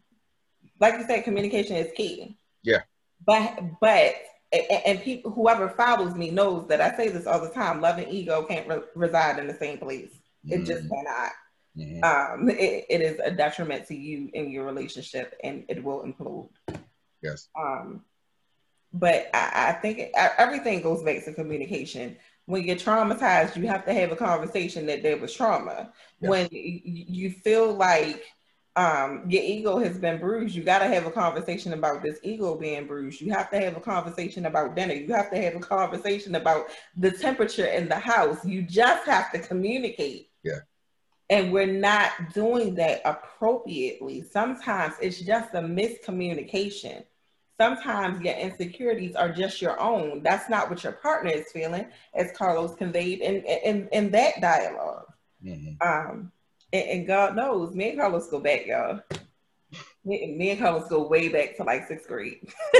[0.79, 2.37] like you said, communication is key.
[2.63, 2.81] Yeah.
[3.25, 4.15] But but
[4.51, 7.81] and, and people, whoever follows me knows that I say this all the time.
[7.81, 10.11] Love and ego can't re- reside in the same place.
[10.47, 10.65] It mm.
[10.65, 11.31] just cannot.
[11.77, 12.03] mm-hmm.
[12.03, 16.49] um, it, it is a detriment to you in your relationship and it will implode.
[17.21, 17.47] Yes.
[17.59, 18.03] Um,
[18.93, 22.17] but I, I think it, everything goes back to communication.
[22.45, 25.93] When you're traumatized, you have to have a conversation that there was trauma.
[26.19, 26.29] Yes.
[26.29, 28.23] When you feel like
[28.75, 32.55] um, your ego has been bruised, you got to have a conversation about this ego
[32.55, 33.19] being bruised.
[33.19, 34.93] You have to have a conversation about dinner.
[34.93, 38.45] You have to have a conversation about the temperature in the house.
[38.45, 40.29] You just have to communicate.
[40.43, 40.59] Yeah.
[41.29, 44.23] And we're not doing that appropriately.
[44.23, 47.03] Sometimes it's just a miscommunication.
[47.59, 50.23] Sometimes your insecurities are just your own.
[50.23, 55.03] That's not what your partner is feeling, as Carlos conveyed in, in, in that dialog
[55.43, 55.73] mm-hmm.
[55.85, 56.31] Um,
[56.71, 59.01] and, and, God knows, me and Carlos go back, y'all.
[60.05, 62.39] Me, me and Carlos go way back to like sixth grade.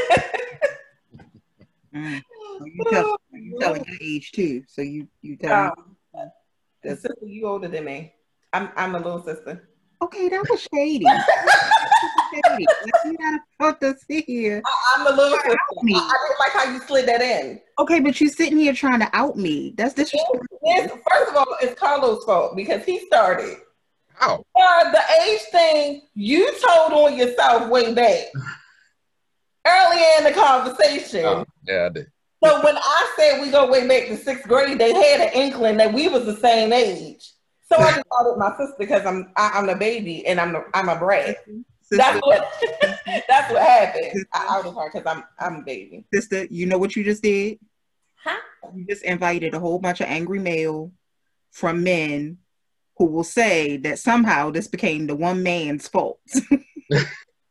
[1.93, 2.21] mm.
[2.63, 6.21] you tell, you telling your age too, so you you tell um, me.
[6.83, 8.13] Sister, you older than me.
[8.53, 9.69] I'm I'm a little sister.
[10.01, 11.05] Okay, that was shady.
[12.33, 12.67] shady.
[13.05, 14.61] you gotta put this here.
[14.95, 15.57] I'm a little sister.
[15.83, 15.93] Me.
[15.93, 17.59] I, I didn't like how you slid that in.
[17.79, 19.73] Okay, but you're sitting here trying to out me.
[19.77, 20.39] That's disrespectful.
[21.11, 23.57] First of all, it's Carlos' fault because he started.
[24.19, 24.43] How?
[24.53, 28.25] Uh, the age thing you told on yourself way back
[29.65, 31.25] earlier in the conversation.
[31.25, 32.07] Oh, yeah, I did.
[32.43, 35.77] So when I said we go way back to sixth grade, they had an inkling
[35.77, 37.31] that we was the same age.
[37.71, 40.25] So I just called it my sister because I'm I, am i am the baby
[40.25, 41.37] and I'm the, I'm a brat.
[41.91, 42.45] That's what
[43.27, 44.25] that's what happened.
[44.33, 46.03] I outed her because I'm I'm a baby.
[46.13, 47.59] Sister, you know what you just did?
[48.15, 48.39] Huh?
[48.75, 50.91] You just invited a whole bunch of angry mail
[51.51, 52.37] from men
[52.99, 56.19] who will say that somehow this became the one man's fault.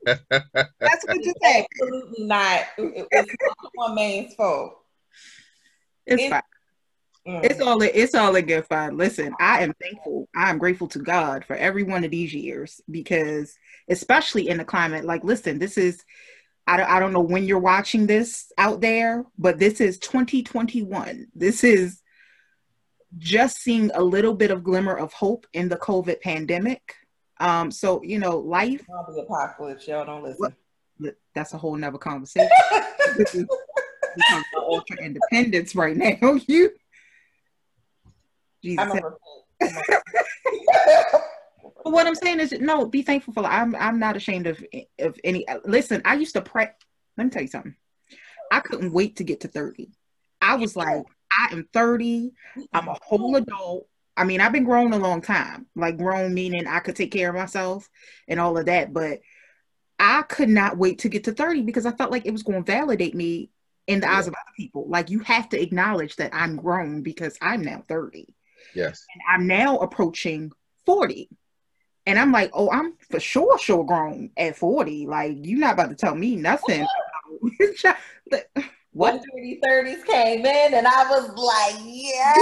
[0.05, 1.67] That's what you say.
[1.83, 2.61] Absolutely not.
[2.77, 4.75] It's not one man's fault.
[6.07, 6.43] It's, it's fine.
[7.27, 7.45] Mm.
[7.45, 8.97] It's all it's all a good fun.
[8.97, 10.29] Listen, I am thankful.
[10.37, 13.55] I am grateful to God for every one of these years because,
[13.89, 16.05] especially in the climate, like, listen, this is.
[16.67, 21.29] I don't, I don't know when you're watching this out there, but this is 2021.
[21.35, 22.03] This is
[23.17, 26.95] just seeing a little bit of glimmer of hope in the COVID pandemic.
[27.41, 28.85] Um, so you know, life.
[28.87, 30.55] The apocalypse, y'all don't listen.
[30.99, 32.49] Well, that's a whole nother conversation.
[34.57, 36.39] ultra independence right now.
[36.49, 36.71] You,
[38.63, 39.01] Jesus.
[39.61, 39.73] but
[41.85, 43.45] what I'm saying is, no, be thankful for.
[43.45, 44.65] I'm I'm not ashamed of
[44.99, 45.47] of any.
[45.65, 46.71] Listen, I used to pray.
[47.17, 47.77] Let me tell you something.
[48.51, 49.91] I couldn't wait to get to 30.
[50.41, 51.05] I was like,
[51.39, 52.33] I am 30.
[52.73, 53.87] I'm a whole adult.
[54.17, 57.29] I mean, I've been grown a long time, like grown meaning I could take care
[57.29, 57.89] of myself
[58.27, 58.93] and all of that.
[58.93, 59.21] But
[59.99, 62.65] I could not wait to get to 30 because I felt like it was going
[62.65, 63.51] to validate me
[63.87, 64.19] in the yeah.
[64.19, 64.87] eyes of other people.
[64.89, 68.35] Like you have to acknowledge that I'm grown because I'm now 30.
[68.75, 69.05] Yes.
[69.13, 70.53] And I'm now approaching
[70.85, 71.29] 40.
[72.07, 75.07] And I'm like, oh, I'm for sure, sure grown at 40.
[75.07, 76.87] Like, you're not about to tell me nothing.
[78.93, 82.35] what 30 30s came in and I was like, yeah.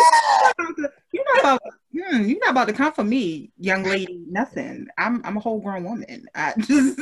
[1.13, 1.61] You're not about
[1.93, 4.25] hmm, you're not about to come for me, young lady.
[4.29, 4.89] Nothing.
[4.99, 6.27] I'm I'm a whole grown woman.
[6.35, 7.01] I just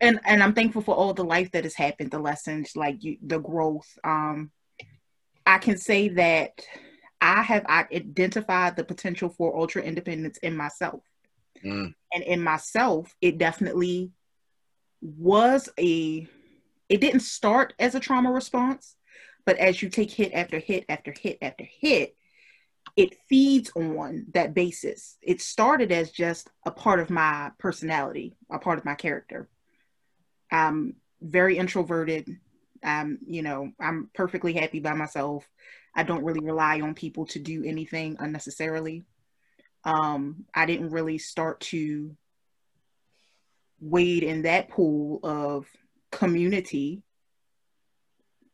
[0.00, 3.18] and and I'm thankful for all the life that has happened, the lessons, like you,
[3.22, 3.98] the growth.
[4.04, 4.50] Um,
[5.46, 6.52] I can say that
[7.20, 11.02] I have identified the potential for ultra independence in myself,
[11.64, 11.94] mm.
[12.12, 14.12] and in myself, it definitely
[15.02, 16.26] was a
[16.90, 18.96] it didn't start as a trauma response,
[19.46, 22.16] but as you take hit after hit after hit after hit,
[22.96, 25.16] it feeds on that basis.
[25.22, 29.48] It started as just a part of my personality, a part of my character.
[30.50, 32.28] I'm very introverted.
[32.82, 35.48] Um, you know, I'm perfectly happy by myself.
[35.94, 39.04] I don't really rely on people to do anything unnecessarily.
[39.84, 42.16] Um, I didn't really start to
[43.80, 45.66] wade in that pool of
[46.10, 47.02] community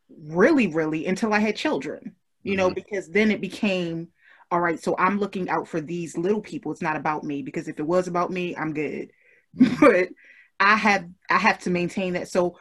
[0.09, 2.57] really, really until I had children, you mm-hmm.
[2.57, 4.09] know, because then it became
[4.49, 6.71] all right, so I'm looking out for these little people.
[6.71, 9.11] It's not about me because if it was about me, I'm good.
[9.57, 9.75] Mm-hmm.
[9.79, 10.09] but
[10.59, 12.27] I have I have to maintain that.
[12.27, 12.59] So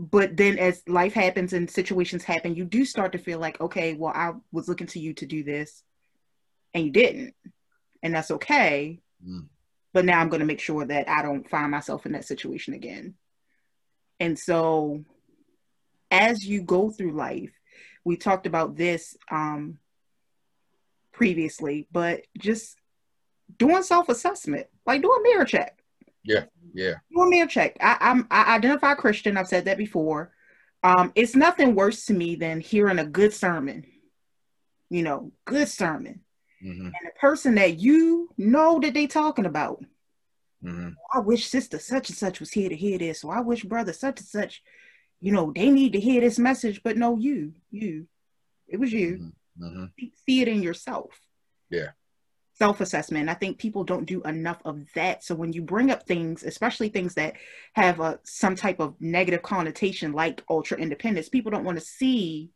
[0.00, 3.92] but then as life happens and situations happen, you do start to feel like, okay,
[3.92, 5.82] well, I was looking to you to do this
[6.72, 7.34] and you didn't.
[8.02, 9.00] And that's okay.
[9.22, 9.48] Mm.
[9.92, 12.72] But now I'm going to make sure that I don't find myself in that situation
[12.72, 13.14] again.
[14.20, 15.04] And so
[16.10, 17.50] as you go through life,
[18.04, 19.78] we talked about this um,
[21.12, 22.76] previously, but just
[23.58, 25.82] doing self-assessment, like do a mirror check.
[26.22, 26.94] Yeah, yeah.
[27.12, 27.76] Do a mirror check.
[27.80, 29.36] I, I'm I identify Christian.
[29.36, 30.32] I've said that before.
[30.82, 33.86] Um, it's nothing worse to me than hearing a good sermon.
[34.90, 36.20] You know, good sermon,
[36.62, 36.84] Mm-hmm.
[36.84, 39.82] and the person that you know that they talking about
[40.64, 40.90] Mm-hmm.
[41.14, 43.92] i wish sister such and such was here to hear this or i wish brother
[43.94, 44.62] such and such
[45.20, 48.06] you know they need to hear this message but no you you
[48.68, 49.84] it was you Mm-hmm.
[49.98, 51.18] See- see it in yourself
[51.70, 51.90] Yeah.
[52.54, 56.42] self-assessment i think people don't do enough of that so when you bring up things
[56.44, 57.34] especially things that
[57.74, 62.50] have a some type of negative connotation like ultra independence people don't want to see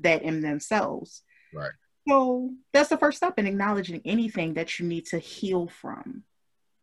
[0.00, 1.70] that in themselves Right.
[2.08, 6.24] so that's the first step in acknowledging anything that you need to heal from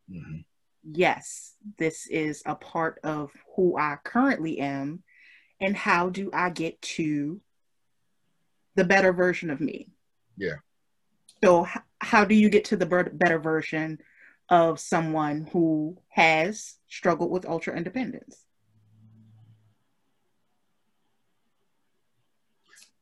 [0.10, 0.40] Mm-hmm.
[0.84, 5.04] Yes, this is a part of who I currently am,
[5.60, 7.42] and how do I get to
[8.76, 9.90] the better version of me?
[10.38, 10.56] Yeah.
[11.44, 14.00] So, h- how do you get to the ber- better version
[14.50, 18.46] of someone who has struggled with ultra independence?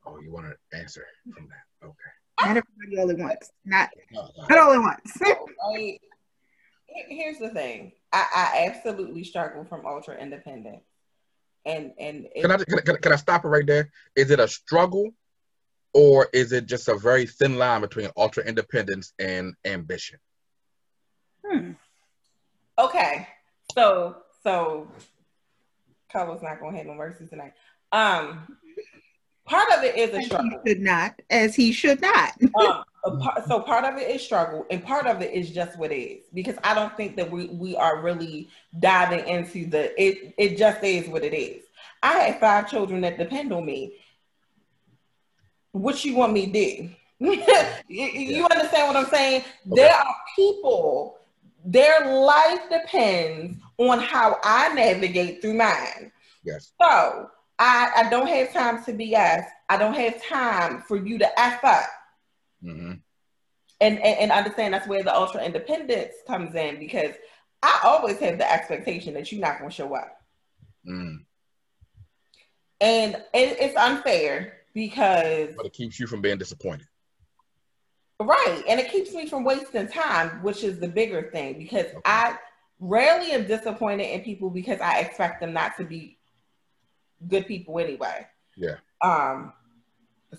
[0.06, 1.86] Oh, you want to answer from that?
[1.86, 1.94] Okay.
[2.42, 3.50] Not everybody all at once.
[3.64, 4.46] Not oh, No, no.
[4.48, 5.18] not all at once.
[5.24, 6.00] Oh, right.
[6.92, 7.92] Here- Here's the thing.
[8.12, 10.82] I, I absolutely struggle from ultra independent.
[11.64, 13.90] And and it- Can I, can, I- can, I- stop it right there?
[14.16, 15.10] Is it a struggle
[15.92, 20.18] or is it just a very thin line between ultra independence and ambition?
[21.46, 21.72] Hmm.
[22.78, 23.26] okay.
[23.74, 24.90] So so
[26.12, 27.52] Carlos not gonna have no mercy tonight.
[27.92, 28.56] Um
[29.50, 30.62] part of it is a As he struggle.
[30.66, 32.32] should not, as he should not.
[32.54, 35.92] um, a so part of it is struggle, and part of it is just what
[35.92, 36.24] is.
[36.32, 40.34] Because I don't think that we we are really diving into the it.
[40.38, 41.64] It just is what it is.
[42.02, 43.96] I have five children that depend on me.
[45.72, 46.90] What you want me to do?
[47.88, 49.44] you, you understand what I'm saying?
[49.66, 51.16] There are people.
[51.62, 56.10] Their life depends on how I navigate through mine.
[56.42, 56.72] Yes.
[56.80, 59.44] So I, I don't have time to BS.
[59.68, 61.84] I don't have time for you to F up
[62.64, 62.92] Mm-hmm.
[63.80, 67.12] and, and and understand that's where the ultra independence comes in because
[67.62, 70.16] I always have the expectation that you're not going to show up,
[70.86, 71.24] Mm.
[72.80, 76.86] and it, it's unfair because But it keeps you from being disappointed.
[78.20, 82.36] right, and it keeps me from wasting time, which is the bigger thing because I
[82.78, 86.18] rarely am disappointed in people because I expect them not to be
[87.28, 88.26] good people anyway.
[88.56, 88.76] Yeah.
[89.02, 89.52] Um.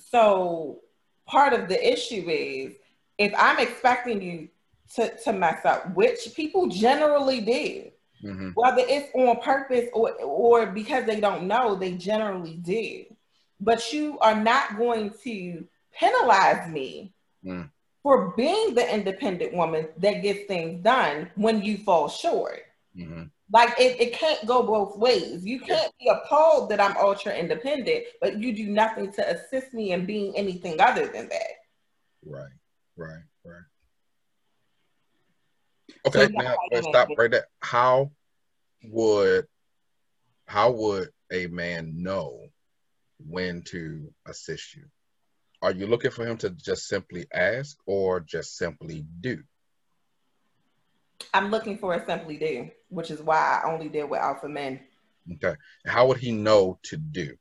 [0.09, 0.79] So
[1.27, 2.73] part of the issue is
[3.17, 4.49] if I'm expecting you
[4.95, 7.91] to, to mess up, which people generally do,
[8.23, 8.49] Mm-hmm.
[8.53, 13.05] whether it's on purpose or or because they don't know, they generally do.
[13.59, 17.13] But you are not going to penalize me
[17.43, 17.71] Mm.
[18.03, 22.61] for being the independent woman that gets things done when you fall short.
[22.95, 23.23] Mm-hmm.
[23.51, 25.45] Like it, it can't go both ways.
[25.45, 29.91] You can't be appalled that I'm ultra independent, but you do nothing to assist me
[29.91, 31.51] in being anything other than that.
[32.25, 32.45] Right.
[32.95, 33.23] Right.
[33.43, 33.63] Right.
[36.07, 36.27] Okay.
[36.27, 37.47] So, now let's stop right there.
[37.61, 38.11] How
[38.85, 39.47] would
[40.45, 42.47] how would a man know
[43.25, 44.85] when to assist you?
[45.61, 49.43] Are you looking for him to just simply ask or just simply do?
[51.33, 54.79] I'm looking for a simply do, which is why I only deal with alpha men.
[55.33, 55.55] Okay.
[55.85, 57.37] How would he know to do?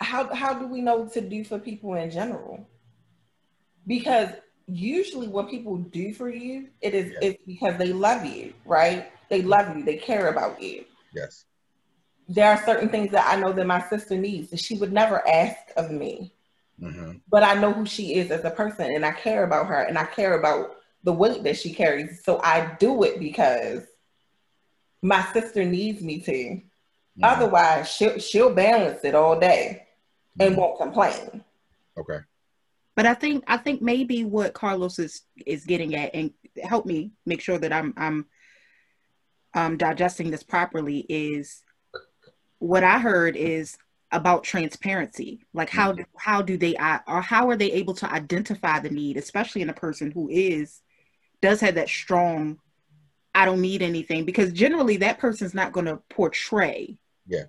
[0.00, 2.66] how how do we know to do for people in general?
[3.86, 4.30] Because
[4.66, 7.18] usually when people do for you, it is Yeah.
[7.28, 9.10] it's because they love you, right?
[9.28, 10.84] They love you, they care about you.
[11.14, 11.44] Yes.
[12.28, 15.26] There are certain things that I know that my sister needs that she would never
[15.28, 16.32] ask of me.
[16.80, 17.18] Mm-hmm.
[17.28, 19.98] But I know who she is as a person and I care about her and
[19.98, 22.22] I care about the weight that she carries.
[22.24, 23.84] So I do it because
[25.02, 26.32] my sister needs me to.
[26.32, 27.24] Mm-hmm.
[27.24, 29.86] Otherwise, she'll she'll balance it all day
[30.38, 30.58] and Mhm.
[30.58, 31.44] won't complain.
[31.98, 32.18] Okay.
[32.96, 36.32] But I think I think maybe what Carlos is is getting at, and
[36.62, 38.26] help me make sure that I'm I'm
[39.54, 41.62] um, digesting this properly, is
[42.58, 43.76] what I heard is
[44.12, 45.44] about transparency.
[45.54, 48.90] Like how do, how do they i- or how are they able to identify the
[48.90, 50.82] need, especially in a person who is
[51.42, 52.58] does have that strong
[53.34, 57.44] I don't need anything because generally that person's not going to portray Yeah.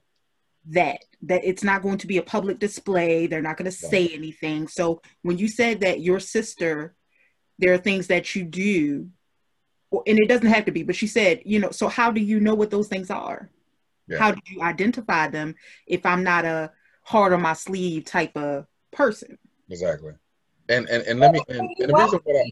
[0.70, 4.08] that that it's not going to be a public display they're not going to say
[4.10, 6.94] anything so when you said that your sister
[7.60, 9.10] there are things that you do
[9.92, 12.40] and it doesn't have to be but she said you know so how do you
[12.40, 13.50] know what those things are
[14.08, 14.20] Yeah.
[14.20, 15.56] how do you identify them
[15.88, 16.72] if i'm not a
[17.04, 19.38] hard on my sleeve type of person
[19.70, 20.14] Exactly.
[20.70, 22.52] And and, and let me and, and the reason why I,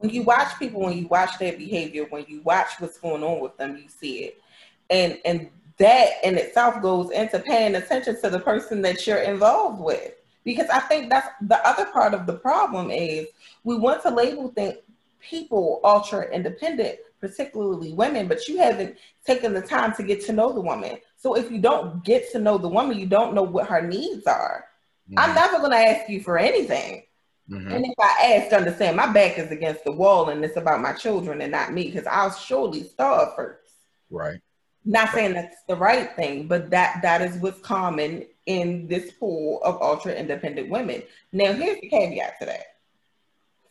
[0.00, 3.40] when you watch people, when you watch their behavior, when you watch what's going on
[3.40, 4.40] with them, you see it.
[4.88, 9.80] And and that in itself goes into paying attention to the person that you're involved
[9.80, 10.12] with.
[10.42, 13.28] Because I think that's the other part of the problem is
[13.62, 14.76] we want to label things
[15.20, 18.96] people ultra independent, particularly women, but you haven't
[19.26, 20.96] taken the time to get to know the woman.
[21.18, 24.26] So if you don't get to know the woman, you don't know what her needs
[24.26, 24.64] are.
[25.10, 25.18] Mm-hmm.
[25.18, 27.02] I'm never going to ask you for anything.
[27.50, 27.72] Mm-hmm.
[27.72, 30.92] And if I ask, understand my back is against the wall and it's about my
[30.92, 33.72] children and not me, because I'll surely starve first.
[34.08, 34.40] Right.
[34.84, 39.60] Not saying that's the right thing, but that that is what's common in this pool
[39.62, 41.02] of ultra independent women.
[41.32, 42.66] Now, here's the caveat to that.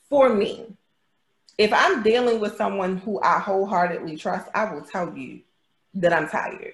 [0.10, 0.76] For me,
[1.58, 5.42] if I'm dealing with someone who I wholeheartedly trust, I will tell you
[5.96, 6.74] that I'm tired.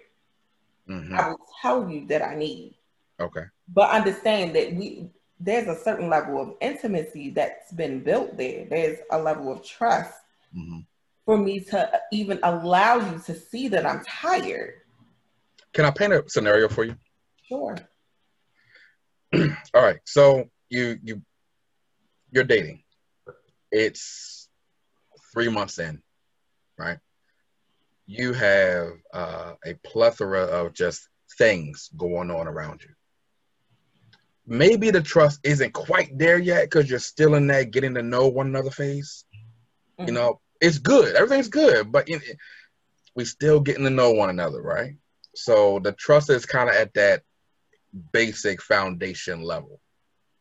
[0.89, 1.17] Mm-hmm.
[1.17, 2.75] I will tell you that I need.
[3.19, 3.43] Okay.
[3.73, 5.09] But understand that we
[5.39, 8.65] there's a certain level of intimacy that's been built there.
[8.69, 10.13] There's a level of trust
[10.55, 10.79] mm-hmm.
[11.25, 14.75] for me to even allow you to see that I'm tired.
[15.73, 16.95] Can I paint a scenario for you?
[17.43, 17.75] Sure.
[19.35, 19.99] All right.
[20.05, 21.21] So you you
[22.31, 22.83] you're dating.
[23.71, 24.47] It's
[25.33, 26.01] three months in,
[26.77, 26.97] right?
[28.07, 32.94] You have uh, a plethora of just things going on around you.
[34.47, 38.27] Maybe the trust isn't quite there yet because you're still in that getting to know
[38.27, 39.25] one another phase.
[39.99, 40.07] Mm-hmm.
[40.07, 41.15] You know, it's good.
[41.15, 42.21] Everything's good, but in,
[43.15, 44.95] we still getting to know one another, right?
[45.35, 47.23] So the trust is kind of at that
[48.11, 49.79] basic foundation level.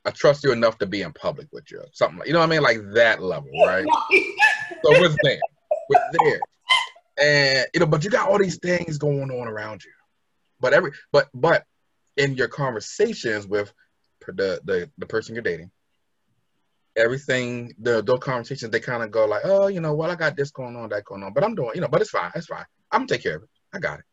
[0.04, 1.82] I trust you enough to be in public with you.
[1.92, 2.62] Something like, you know what I mean?
[2.62, 3.86] Like that level, right?
[4.84, 5.40] so we're there?
[5.88, 6.40] we're there?
[7.16, 9.92] And you know, but you got all these things going on around you.
[10.60, 11.64] But every but but
[12.16, 13.72] in your conversations with
[14.32, 15.70] the the, the person you're dating,
[16.96, 20.36] everything the those conversations they kind of go like, oh, you know, well, I got
[20.36, 22.46] this going on, that going on, but I'm doing, you know, but it's fine, it's
[22.46, 22.64] fine.
[22.90, 23.48] I'm gonna take care of it.
[23.74, 24.04] I got it.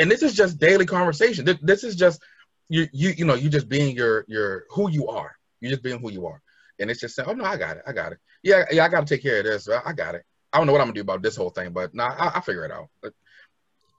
[0.00, 1.44] And this is just daily conversation.
[1.62, 2.22] This, is just
[2.68, 5.34] you you you know you just being your your who you are.
[5.60, 6.40] You're just being who you are,
[6.78, 8.18] and it's just saying, oh no, I got it, I got it.
[8.44, 9.68] Yeah, yeah, I got to take care of this.
[9.68, 10.22] I got it.
[10.52, 12.42] I don't know what I'm gonna do about this whole thing, but nah, I, will
[12.42, 12.88] figure it out.
[13.02, 13.12] But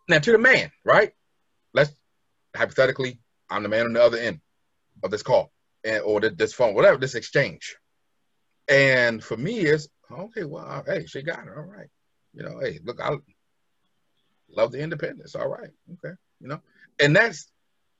[0.08, 1.12] now to the man, right?
[1.74, 1.92] Let's
[2.56, 4.40] hypothetically, I'm the man on the other end
[5.04, 5.52] of this call,
[5.84, 7.76] and or this phone, whatever this exchange.
[8.68, 10.44] And for me, it's okay.
[10.44, 11.54] Well, hey, she got it.
[11.56, 11.88] All right.
[12.34, 13.16] You know, hey, look, I
[14.50, 15.36] love the independence.
[15.36, 16.16] All right, okay.
[16.40, 16.62] You know,
[17.00, 17.52] and that's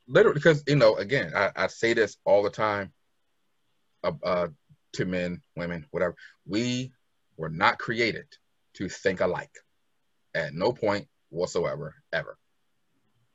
[0.10, 2.92] literally because you know again I, I say this all the time
[4.04, 4.48] uh, uh,
[4.94, 6.16] to men women whatever
[6.46, 6.92] we
[7.38, 8.26] were not created
[8.74, 9.52] to think alike
[10.34, 12.38] at no point whatsoever ever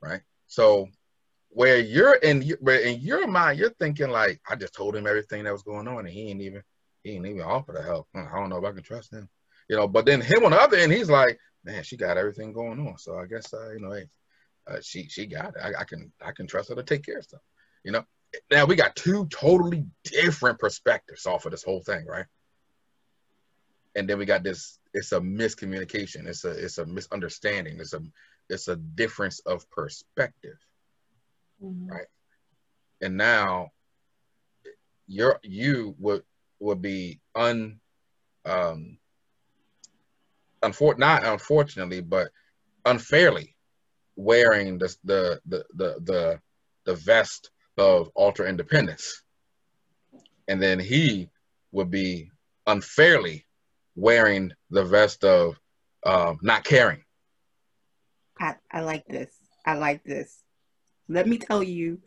[0.01, 0.89] right so
[1.55, 5.43] where you're in where in your mind you're thinking like i just told him everything
[5.43, 6.61] that was going on and he ain't even
[7.03, 9.27] he ain't even offer to help i don't know if i can trust him
[9.69, 12.53] you know but then him on the other end he's like man she got everything
[12.53, 14.05] going on so i guess uh, you know hey
[14.67, 15.61] uh, she she got it.
[15.61, 17.41] I, I, can I can trust her to take care of stuff.
[17.83, 18.05] You know.
[18.51, 22.25] Now we got two totally different perspectives off of this whole thing, right?
[23.95, 24.77] And then we got this.
[24.93, 26.27] It's a miscommunication.
[26.27, 27.79] It's a it's a misunderstanding.
[27.79, 28.01] It's a
[28.49, 30.57] it's a difference of perspective,
[31.63, 31.87] mm-hmm.
[31.87, 32.07] right?
[33.01, 33.71] And now,
[35.07, 36.23] you're you would
[36.59, 37.79] would be un
[38.45, 38.97] um
[40.63, 42.29] unfor- not unfortunately, but
[42.85, 43.55] unfairly
[44.15, 46.39] wearing the the the the the,
[46.85, 49.23] the vest of ultra independence,
[50.47, 51.29] and then he
[51.71, 52.29] would be
[52.67, 53.45] unfairly
[53.95, 55.59] wearing the vest of
[56.05, 57.03] um, not caring.
[58.39, 59.33] I, I like this.
[59.65, 60.41] I like this.
[61.07, 61.99] Let me tell you,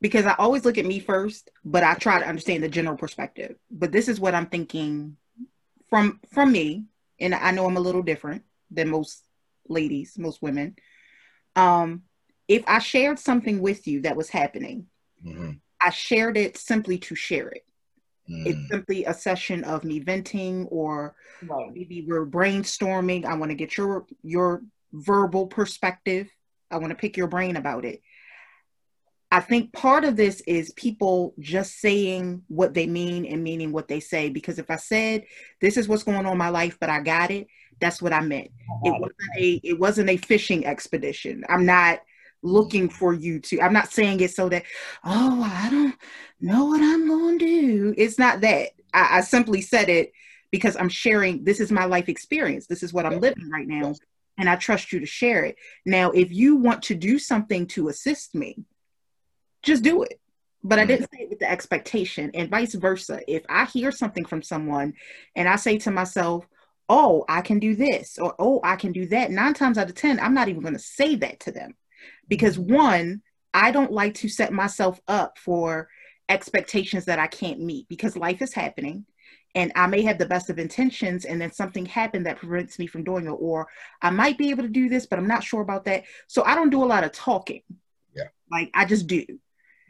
[0.00, 3.56] because I always look at me first, but I try to understand the general perspective.
[3.70, 5.16] But this is what I'm thinking
[5.90, 6.84] from from me,
[7.18, 9.24] and I know I'm a little different than most
[9.68, 10.76] ladies, most women
[11.58, 12.02] um,
[12.46, 14.86] if I shared something with you that was happening,
[15.24, 15.52] mm-hmm.
[15.82, 17.64] I shared it simply to share it.
[18.30, 18.46] Mm.
[18.46, 21.70] It's simply a session of me venting, or right.
[21.74, 23.24] maybe we're brainstorming.
[23.24, 26.30] I want to get your your verbal perspective.
[26.70, 28.02] I want to pick your brain about it.
[29.30, 33.88] I think part of this is people just saying what they mean and meaning what
[33.88, 34.30] they say.
[34.30, 35.24] Because if I said,
[35.60, 37.46] "This is what's going on in my life," but I got it,
[37.80, 38.50] that's what I meant.
[38.84, 41.44] It wasn't a it wasn't a fishing expedition.
[41.48, 42.00] I'm not
[42.42, 44.62] looking for you to I'm not saying it so that
[45.04, 45.94] oh I don't
[46.40, 47.94] know what I'm going to do.
[47.98, 48.70] It's not that.
[48.94, 50.12] I, I simply said it
[50.50, 52.66] because I'm sharing this is my life experience.
[52.66, 53.94] This is what I'm living right now.
[54.38, 55.56] And I trust you to share it.
[55.84, 58.64] Now, if you want to do something to assist me,
[59.62, 60.20] just do it.
[60.62, 60.88] But I mm-hmm.
[60.88, 63.20] didn't say it with the expectation, and vice versa.
[63.28, 64.94] If I hear something from someone
[65.36, 66.46] and I say to myself,
[66.88, 69.30] oh, I can do this or oh, I can do that.
[69.30, 71.74] Nine times out of 10, I'm not even going to say that to them
[72.28, 72.74] because mm-hmm.
[72.74, 73.22] one,
[73.52, 75.88] I don't like to set myself up for
[76.28, 79.04] expectations that I can't meet because life is happening
[79.54, 82.86] and I may have the best of intentions and then something happened that prevents me
[82.86, 83.68] from doing it or
[84.02, 86.04] I might be able to do this but I'm not sure about that.
[86.26, 87.62] So I don't do a lot of talking.
[88.14, 88.28] Yeah.
[88.50, 89.24] Like I just do.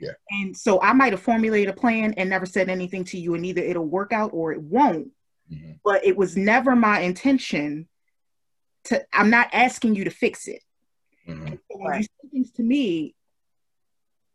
[0.00, 0.12] Yeah.
[0.30, 3.44] And so I might have formulated a plan and never said anything to you and
[3.44, 5.08] either it'll work out or it won't.
[5.52, 5.72] Mm-hmm.
[5.84, 7.88] But it was never my intention
[8.84, 10.62] to I'm not asking you to fix it.
[11.28, 11.54] Mm-hmm.
[11.68, 13.14] When you say things to me,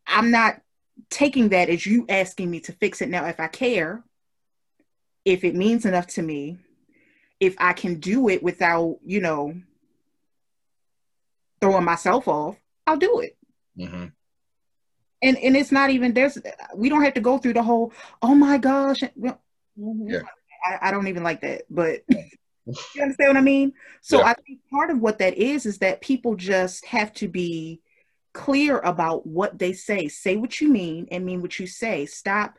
[0.05, 0.61] I'm not
[1.09, 3.09] taking that as you asking me to fix it.
[3.09, 4.03] Now, if I care,
[5.25, 6.57] if it means enough to me,
[7.39, 9.55] if I can do it without, you know,
[11.61, 13.37] throwing myself off, I'll do it.
[13.77, 14.05] Mm-hmm.
[15.21, 16.37] And and it's not even there's
[16.75, 20.21] we don't have to go through the whole oh my gosh Yeah.
[20.65, 23.71] I, I don't even like that but you understand what I mean
[24.01, 24.25] so Yeah.
[24.25, 27.81] I think part of what that is is that people just have to be
[28.33, 32.57] clear about what they say say what you mean and mean what you say stop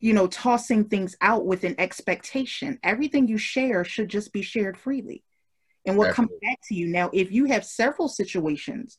[0.00, 4.76] you know tossing things out with an expectation everything you share should just be shared
[4.76, 5.22] freely
[5.86, 6.48] and what comes Absolutely.
[6.48, 8.98] back to you now if you have several situations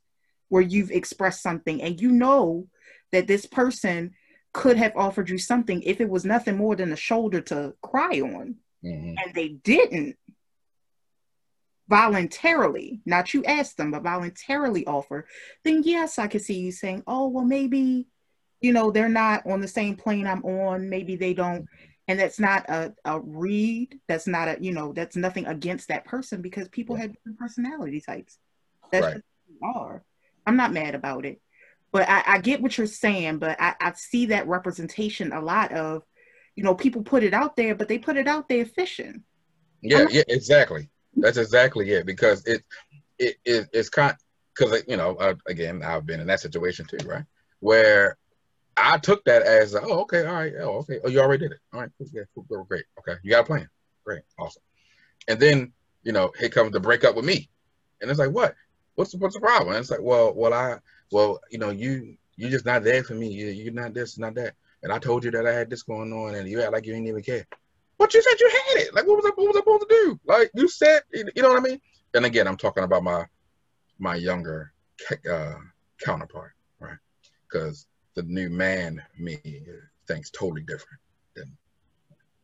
[0.50, 2.68] where you've expressed something and you know
[3.12, 4.12] that this person
[4.54, 8.20] could have offered you something if it was nothing more than a shoulder to cry
[8.22, 9.16] on Mm-hmm.
[9.22, 10.16] and they didn't
[11.90, 15.28] voluntarily not you asked them but voluntarily offer
[15.66, 18.08] then yes i could see you saying oh well maybe
[18.62, 21.66] you know they're not on the same plane i'm on maybe they don't
[22.08, 26.06] and that's not a, a read that's not a you know that's nothing against that
[26.06, 28.38] person because people have different personality types
[28.92, 29.14] that's Right.
[29.16, 30.04] just who they are
[30.46, 31.42] i'm not mad about it
[31.92, 35.72] but I, I get what you're saying but I, I see that representation a lot
[35.72, 36.04] of
[36.56, 39.24] you know people put it out there but they put it out there fishing
[39.82, 40.90] Yeah, yeah, exactly.
[41.16, 42.64] That's exactly it because it
[43.18, 44.16] it, it it's kind
[44.56, 47.24] because you know uh, again I've been in that situation too, right?
[47.60, 48.18] Where
[48.82, 51.00] I took that as oh okay all right oh okay.
[51.04, 51.60] Oh you already did it.
[51.74, 52.86] All right cool, yeah cool, cool, great.
[53.00, 53.70] Okay you got a plan.
[54.06, 54.64] Great awesome.
[55.28, 55.74] And then
[56.04, 57.50] you know here comes the breakup with me.
[58.02, 58.56] And it's like what?
[58.96, 59.70] What's the, what's the problem?
[59.70, 60.80] And it's like well well I
[61.12, 63.28] well you know you you're just not there for me.
[63.28, 64.56] You, you're not this not that.
[64.82, 66.94] And I told you that I had this going on and you act like you
[66.94, 67.46] didn't even care.
[67.98, 68.96] But you said you had it.
[68.96, 70.20] Like, what was I, what was I supposed to do?
[70.26, 71.82] Like, you said, you know what I mean?
[72.14, 73.26] And again, I'm talking about my
[74.00, 74.72] my younger
[75.30, 75.56] uh,
[76.02, 76.98] counterpart, right?
[77.44, 77.86] Because
[78.28, 79.40] the new man me
[80.08, 81.00] thinks totally different
[81.36, 81.58] than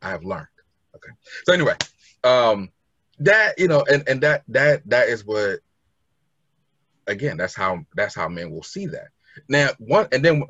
[0.00, 0.46] I have learned.
[0.94, 1.12] Okay.
[1.44, 1.76] So anyway,
[2.24, 2.70] um,
[3.18, 5.60] that you know, and and that that that is what.
[7.08, 9.08] Again, that's how that's how men will see that.
[9.48, 10.42] Now, one and then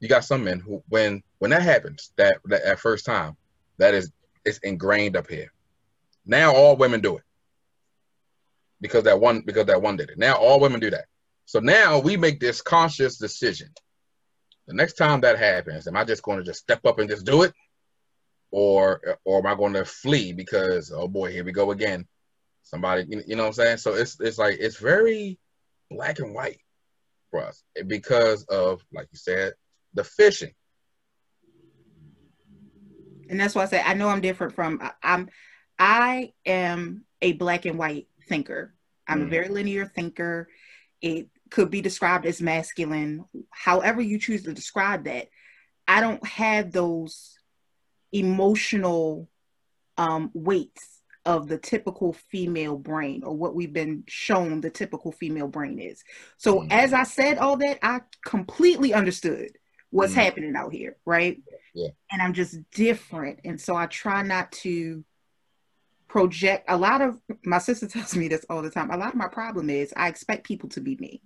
[0.00, 3.36] you got some men who, when when that happens, that that at first time,
[3.78, 4.12] that is
[4.44, 5.50] it's ingrained up here.
[6.26, 7.22] Now all women do it
[8.82, 10.18] because that one because that one did it.
[10.18, 11.06] Now all women do that.
[11.46, 13.68] So now we make this conscious decision.
[14.66, 17.26] The next time that happens, am I just going to just step up and just
[17.26, 17.52] do it,
[18.50, 22.06] or or am I going to flee because oh boy, here we go again?
[22.62, 23.76] Somebody, you know what I'm saying?
[23.78, 25.38] So it's it's like it's very
[25.90, 26.60] black and white
[27.30, 29.52] for us because of like you said
[29.92, 30.52] the fishing.
[33.28, 35.28] and that's why I say I know I'm different from I'm
[35.78, 38.74] I am a black and white thinker.
[39.08, 39.30] I'm a Mhm.
[39.30, 40.48] very linear thinker.
[41.00, 45.28] It could be described as masculine, however you choose to describe that.
[45.86, 47.38] I don't have those
[48.10, 49.28] emotional
[49.96, 55.46] um, weights of the typical female brain or what we've been shown the typical female
[55.46, 56.02] brain is.
[56.38, 56.72] So Mhm.
[56.72, 59.56] as I said all that, I completely understood
[59.90, 60.24] what's Mhm.
[60.24, 61.40] happening out here, right?
[61.72, 61.90] Yeah.
[62.10, 63.38] And I'm just different.
[63.44, 65.04] And so I try not to
[66.14, 68.92] project a lot of my sister tells me this all the time.
[68.92, 71.20] A lot of my problem is I expect people to be me.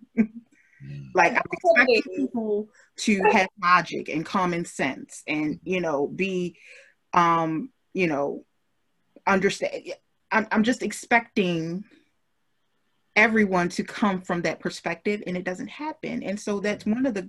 [1.15, 2.69] Like I'm expecting people
[3.01, 6.57] to have logic and common sense and you know be
[7.13, 8.45] um you know
[9.27, 9.93] understand
[10.31, 11.85] I'm, I'm just expecting
[13.17, 17.15] everyone to come from that perspective and it doesn't happen and so that's one of
[17.15, 17.29] the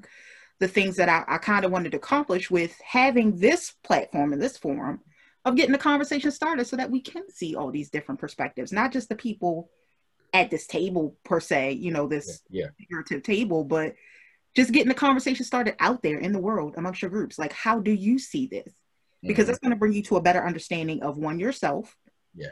[0.60, 4.41] the things that i, I kind of wanted to accomplish with having this platform and
[4.41, 5.01] this forum
[5.45, 8.91] of getting the conversation started so that we can see all these different perspectives not
[8.91, 9.69] just the people
[10.33, 12.67] at this table per se you know this Yeah.
[12.77, 13.95] figurative table but
[14.55, 17.79] just getting the conversation started out there in the world amongst your groups like how
[17.79, 18.73] do you see this
[19.23, 19.47] because Mhm.
[19.47, 21.95] that's going to bring you to a better understanding of one yourself
[22.35, 22.51] Yeah.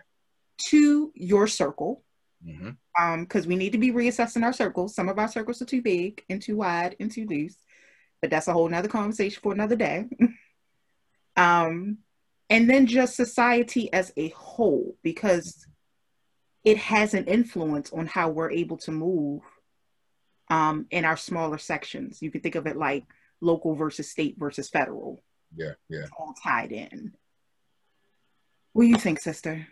[0.57, 2.03] two your circle
[2.45, 2.77] Mhm.
[2.99, 5.81] um because we need to be reassessing our circles some of our circles are too
[5.81, 7.57] big and too wide and too loose
[8.21, 10.05] but that's a whole nother conversation for another day
[11.35, 11.97] um
[12.49, 15.65] and then just society as a whole because
[16.63, 19.41] it has an influence on how we're able to move
[20.49, 23.03] um in our smaller sections you can think of it like
[23.41, 25.23] local versus state versus federal.
[25.55, 26.05] Yeah, yeah.
[26.17, 27.13] All tied in.
[28.73, 29.67] What do you think, sister?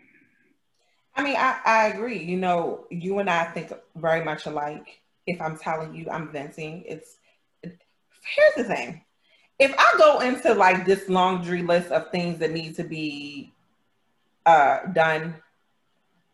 [1.14, 2.22] I mean, I, I agree.
[2.22, 5.00] You know, you and I think very much alike.
[5.26, 7.16] If I'm telling you I'm venting, it's
[7.62, 9.02] here's the thing.
[9.58, 13.52] If I go into like this laundry list of things that need to be
[14.44, 15.34] uh, done,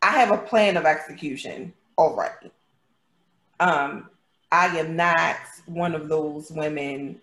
[0.02, 2.50] I have a plan of execution already.
[3.60, 4.10] Um,
[4.50, 7.20] I am not one of those women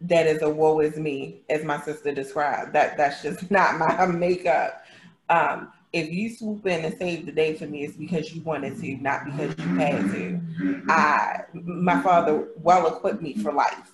[0.00, 2.72] that is a woe is me, as my sister described.
[2.72, 4.84] That that's just not my makeup.
[5.28, 8.78] Um, if you swoop in and save the day for me, it's because you wanted
[8.80, 10.40] to, not because you had to.
[10.88, 13.92] I, my father, well equipped me for life,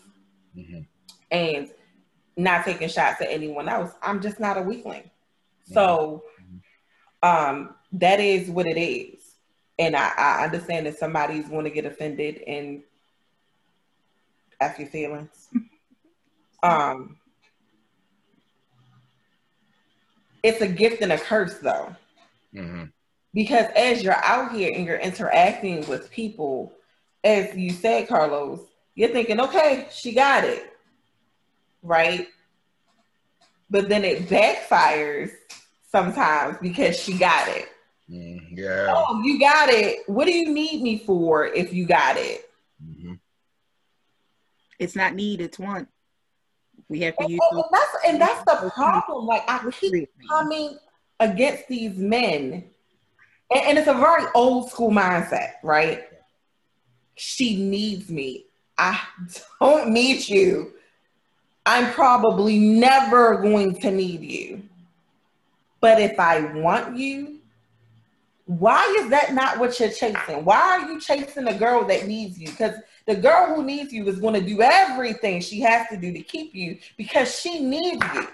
[0.57, 0.81] mm-hmm.
[1.33, 1.69] And
[2.37, 3.91] not taking shots at anyone else.
[4.01, 5.11] I'm just not a weakling.
[5.65, 6.23] So,
[7.23, 9.21] um, that is what it is,
[9.79, 12.83] and I, I understand that somebody's going to get offended and
[14.61, 15.49] f your feelings.
[16.63, 17.17] um,
[20.43, 21.95] it's a gift and a curse though.
[22.55, 22.85] Mm-hmm.
[23.35, 26.73] Because as you're out here and you're interacting with people,
[27.25, 28.61] as you said, Carlos,
[28.95, 30.72] you're thinking, okay, she got it.
[31.83, 32.29] Right?
[33.71, 35.31] But then it backfires
[35.91, 37.69] sometimes because she got it.
[38.11, 38.93] Mm, yeah.
[38.95, 40.01] Oh, you got it.
[40.07, 42.51] What do you need me for if you got it?
[42.85, 43.15] Mm-hmm.
[44.79, 45.89] It's not need, it's want.
[46.89, 47.41] We have to and, use.
[47.53, 49.27] And, that's and that's the problem.
[49.27, 50.77] Like I keep coming
[51.21, 52.65] against these men,
[53.51, 56.05] and, and it's a very old school mindset, right?
[57.15, 58.47] She needs me.
[58.77, 59.01] I
[59.61, 60.73] don't need you.
[61.65, 64.63] I'm probably never going to need you.
[65.81, 67.41] But if I want you,
[68.47, 70.45] why is that not what you're chasing?
[70.45, 72.49] Why are you chasing a girl that needs you?
[72.49, 72.75] Because
[73.07, 76.21] the girl who needs you is going to do everything she has to do to
[76.21, 78.27] keep you because she needs you.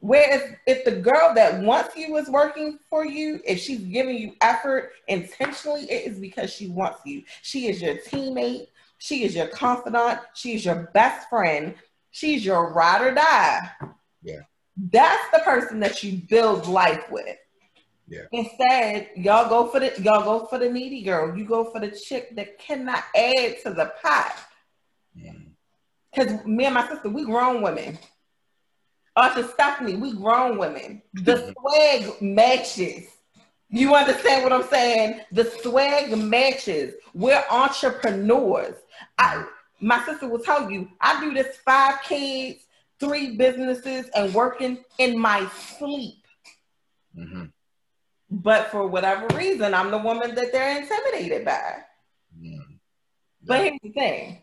[0.00, 4.34] Whereas if the girl that wants you is working for you, if she's giving you
[4.40, 7.22] effort intentionally, it is because she wants you.
[7.42, 8.68] She is your teammate.
[8.98, 10.20] She is your confidant.
[10.34, 11.74] She is your best friend.
[12.16, 13.70] She's your ride or die.
[14.22, 14.40] Yeah.
[14.74, 17.36] That's the person that you build life with.
[18.08, 18.22] Yeah.
[18.32, 21.36] Instead, y'all go for the y'all go for the needy girl.
[21.36, 24.34] You go for the chick that cannot add to the pot.
[25.14, 26.46] Because mm.
[26.46, 27.98] me and my sister, we grown women.
[29.14, 31.02] Archer Stephanie, we grown women.
[31.12, 31.52] The mm-hmm.
[31.60, 33.08] swag matches.
[33.68, 35.20] You understand what I'm saying?
[35.32, 36.94] The swag matches.
[37.12, 38.76] We're entrepreneurs.
[39.18, 39.44] I,
[39.80, 42.66] my sister will tell you, I do this five kids,
[42.98, 45.48] three businesses, and working in my
[45.78, 46.24] sleep.
[47.16, 47.44] Mm-hmm.
[48.30, 51.76] But for whatever reason, I'm the woman that they're intimidated by.
[52.40, 52.78] Mm.
[53.42, 54.42] But here's the thing,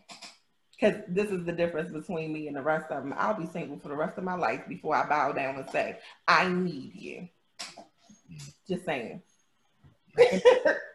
[0.72, 3.14] because this is the difference between me and the rest of them.
[3.16, 5.98] I'll be single for the rest of my life before I bow down and say,
[6.26, 7.28] I need you.
[8.66, 9.20] Just saying.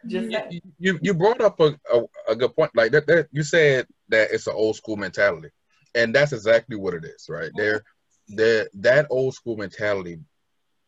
[0.07, 0.61] Just saying.
[0.79, 2.71] You, you brought up a, a, a good point.
[2.75, 5.49] Like that, that, you said that it's an old school mentality.
[5.95, 7.51] And that's exactly what it is, right?
[7.55, 7.83] There,
[8.27, 10.19] there that old school mentality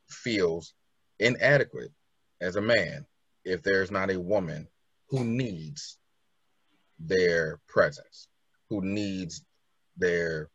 [0.09, 0.73] feels
[1.19, 1.91] inadequate
[2.39, 3.05] as a man
[3.43, 4.67] if there's not a woman
[5.09, 5.97] who needs
[6.99, 8.27] their presence,
[8.69, 9.43] who needs
[9.97, 10.49] their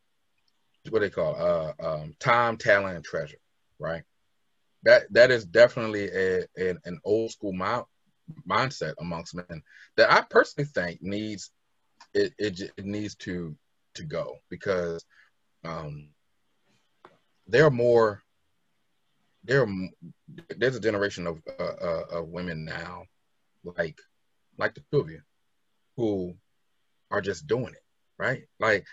[0.91, 3.39] what they call uh, um, time, talent, and treasure,
[3.79, 4.03] right?
[4.87, 7.53] That that is definitely a, a an old school
[8.49, 9.63] mindset amongst men
[9.97, 11.51] that I personally think needs
[12.15, 13.57] it, it, it needs to
[13.95, 15.05] to go because
[15.65, 16.11] um,
[17.49, 18.23] there are more
[19.43, 19.67] there
[20.57, 23.07] there's a generation of uh, uh, of women now,
[23.65, 23.99] like
[24.57, 25.21] like the two of you,
[25.97, 26.33] who
[27.11, 27.83] are just doing it,
[28.19, 28.45] right?
[28.61, 28.87] Like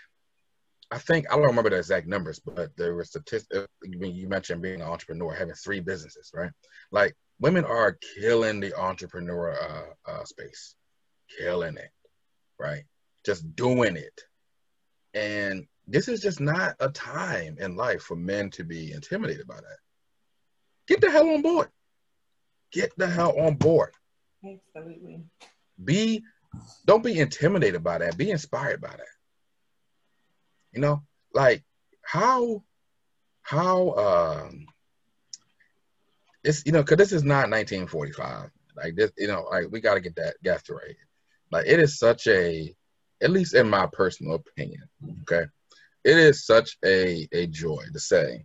[0.90, 3.66] I think I don't remember the exact numbers, but there were statistics.
[3.82, 6.50] You mentioned being an entrepreneur, having three businesses, right?
[6.92, 10.76] Like women are killing the entrepreneur uh, uh, space,
[11.38, 11.90] killing it,
[12.58, 12.84] right?
[13.24, 14.20] Just doing it,
[15.14, 19.56] and this is just not a time in life for men to be intimidated by
[19.56, 19.78] that.
[20.86, 21.68] Get the hell on board.
[22.72, 23.92] Get the hell on board.
[24.44, 25.24] Absolutely.
[25.82, 26.22] Be
[26.86, 28.16] don't be intimidated by that.
[28.16, 29.13] Be inspired by that.
[30.74, 31.02] You know,
[31.32, 31.62] like
[32.02, 32.62] how
[33.42, 34.66] how um
[36.42, 39.94] it's you know because this is not 1945 like this you know like we got
[39.94, 40.96] to get that gas right
[41.50, 42.74] like it is such a
[43.22, 44.82] at least in my personal opinion
[45.22, 45.44] okay
[46.04, 48.44] it is such a a joy to say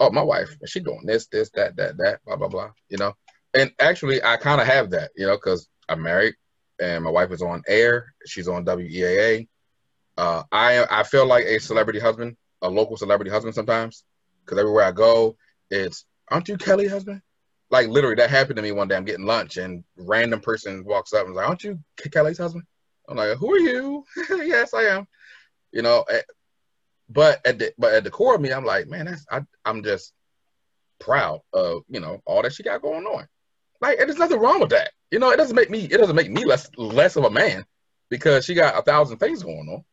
[0.00, 3.12] oh, my wife, she doing this, this, that, that, that, blah, blah, blah, you know?
[3.52, 6.34] And actually, I kind of have that, you know, because I'm married
[6.80, 8.14] and my wife is on air.
[8.26, 9.46] She's on WEAA.
[10.16, 14.04] Uh, I I feel like a celebrity husband, a local celebrity husband sometimes,
[14.44, 15.36] because everywhere I go,
[15.70, 17.22] it's aren't you Kelly husband?
[17.70, 18.96] Like literally, that happened to me one day.
[18.96, 21.78] I'm getting lunch and random person walks up and is like, "Aren't you
[22.10, 22.64] Kelly's husband?"
[23.08, 25.06] I'm like, "Who are you?" yes, I am.
[25.72, 26.22] You know, eh,
[27.08, 29.82] but at the but at the core of me, I'm like, man, that's I, I'm
[29.82, 30.12] just
[30.98, 33.26] proud of you know all that she got going on.
[33.80, 34.90] Like, and there's nothing wrong with that.
[35.10, 37.64] You know, it doesn't make me it doesn't make me less less of a man
[38.10, 39.84] because she got a thousand things going on.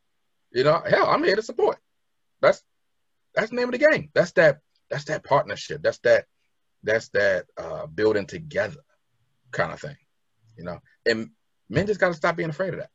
[0.58, 1.78] You know, hell, I'm here to support.
[2.41, 2.64] That's
[3.36, 4.10] that's the name of the game.
[4.16, 4.58] That's that
[4.89, 5.84] that's that partnership.
[5.84, 6.26] That's that
[6.82, 8.82] that's that uh, building together
[9.51, 9.97] kind of thing.
[10.58, 11.30] You know, and
[11.70, 12.89] men just got to stop being afraid of that.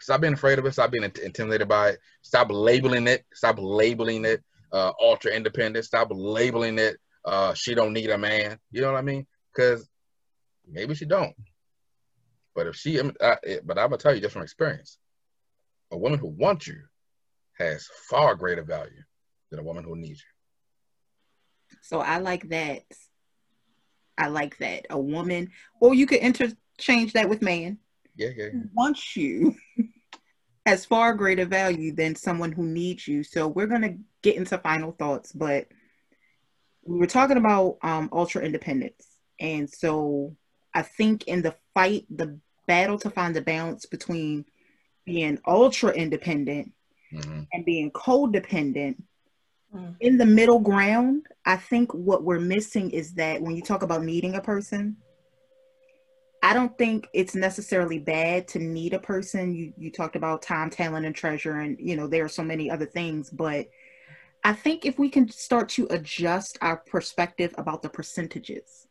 [0.00, 0.72] Stop being afraid of it.
[0.72, 1.98] Stop being intimidated by it.
[2.22, 3.26] Stop labeling it.
[3.34, 4.42] Stop labeling it
[4.72, 5.84] uh, ultra independent.
[5.84, 6.96] Stop labeling it.
[7.26, 8.56] Uh, she don't need a man.
[8.70, 9.26] You know what I mean?
[9.54, 9.86] Because
[10.66, 11.34] maybe she don't.
[12.54, 13.36] But if she, I,
[13.66, 14.96] but I'm gonna tell you just from experience,
[15.90, 16.80] a woman who wants you
[17.58, 19.02] has far greater value
[19.50, 21.78] than a woman who needs you.
[21.82, 22.82] So I like that.
[24.18, 24.86] I like that.
[24.90, 25.50] A woman,
[25.80, 27.78] or you could interchange that with man.
[28.16, 28.48] Yeah, yeah.
[28.52, 28.60] yeah.
[28.74, 29.54] Wants you
[30.66, 33.24] has far greater value than someone who needs you.
[33.24, 35.66] So we're gonna get into final thoughts, but
[36.84, 39.06] we were talking about um, ultra independence,
[39.40, 40.36] and so
[40.74, 44.44] I think in the fight, the battle to find the balance between
[45.04, 46.72] being ultra independent
[47.12, 47.42] mm-hmm.
[47.52, 48.96] and being codependent,
[49.74, 49.94] mm.
[50.00, 54.04] in the middle ground, I think what we're missing is that when you talk about
[54.04, 54.96] needing a person,
[56.42, 59.54] I don't think it's necessarily bad to need a person.
[59.54, 62.68] You you talked about time, talent, and treasure, and you know there are so many
[62.68, 63.30] other things.
[63.30, 63.68] But
[64.42, 68.88] I think if we can start to adjust our perspective about the percentages,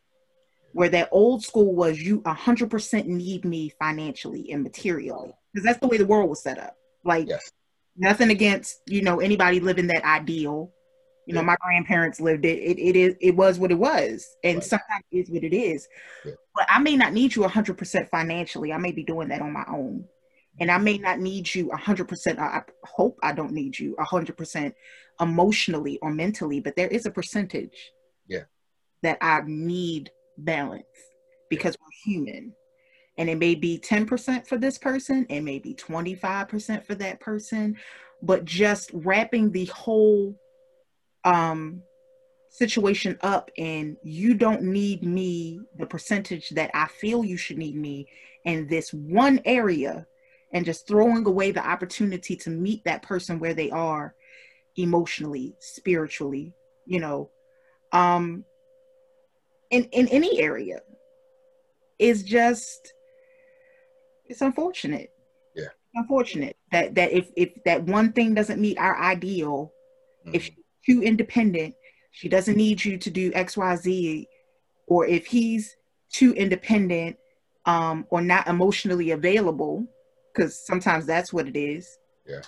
[0.72, 5.88] where that old school was you 100% need me financially and materially, because that's the
[5.88, 6.78] way the world was set up.
[7.04, 7.52] Like yes.
[7.98, 10.72] Nothing against you know anybody living that ideal
[11.26, 12.60] you know, my grandparents lived it.
[12.60, 14.64] It it is it was what it was, and right.
[14.64, 15.88] sometimes it is what it is.
[16.26, 16.34] Yeah.
[16.56, 18.74] But I may not need you hundred percent financially.
[18.74, 20.06] I may be doing that on my own,
[20.60, 22.40] and I may not need you hundred percent.
[22.40, 24.74] I hope I don't need you hundred percent
[25.20, 27.92] emotionally or mentally, but there is a percentage.
[28.28, 28.44] Yeah.
[29.04, 30.84] That I need balance
[31.50, 32.54] because we're human.
[33.22, 37.78] And it may be 10% for this person, it may be 25% for that person,
[38.24, 40.36] but just wrapping the whole
[41.24, 41.84] um,
[42.50, 47.76] situation up and you don't need me the percentage that I feel you should need
[47.76, 48.08] me
[48.44, 50.08] in this one area
[50.52, 54.16] and just throwing away the opportunity to meet that person where they are
[54.78, 56.54] emotionally, spiritually,
[56.88, 57.30] you know,
[57.92, 58.46] um,
[59.70, 60.80] in, in any area
[62.00, 62.96] is just,
[64.32, 65.12] it's unfortunate.
[65.56, 65.68] Yeah.
[65.94, 69.74] Unfortunate that, that if, if that one thing doesn't meet our ideal,
[70.26, 70.36] mm-hmm.
[70.36, 70.50] if
[70.86, 71.76] too independent,
[72.12, 74.26] she doesn't need you to do XYZ,
[74.88, 75.76] or if he's
[76.12, 77.18] too independent
[77.66, 79.86] um, or not emotionally available,
[80.34, 81.98] because sometimes that's what it is.
[82.28, 82.42] Yeah.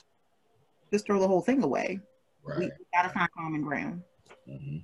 [0.91, 1.99] Just throw the whole thing away.
[2.43, 2.59] Right.
[2.59, 4.01] We, gotta find common ground.
[4.49, 4.77] Mm-hmm.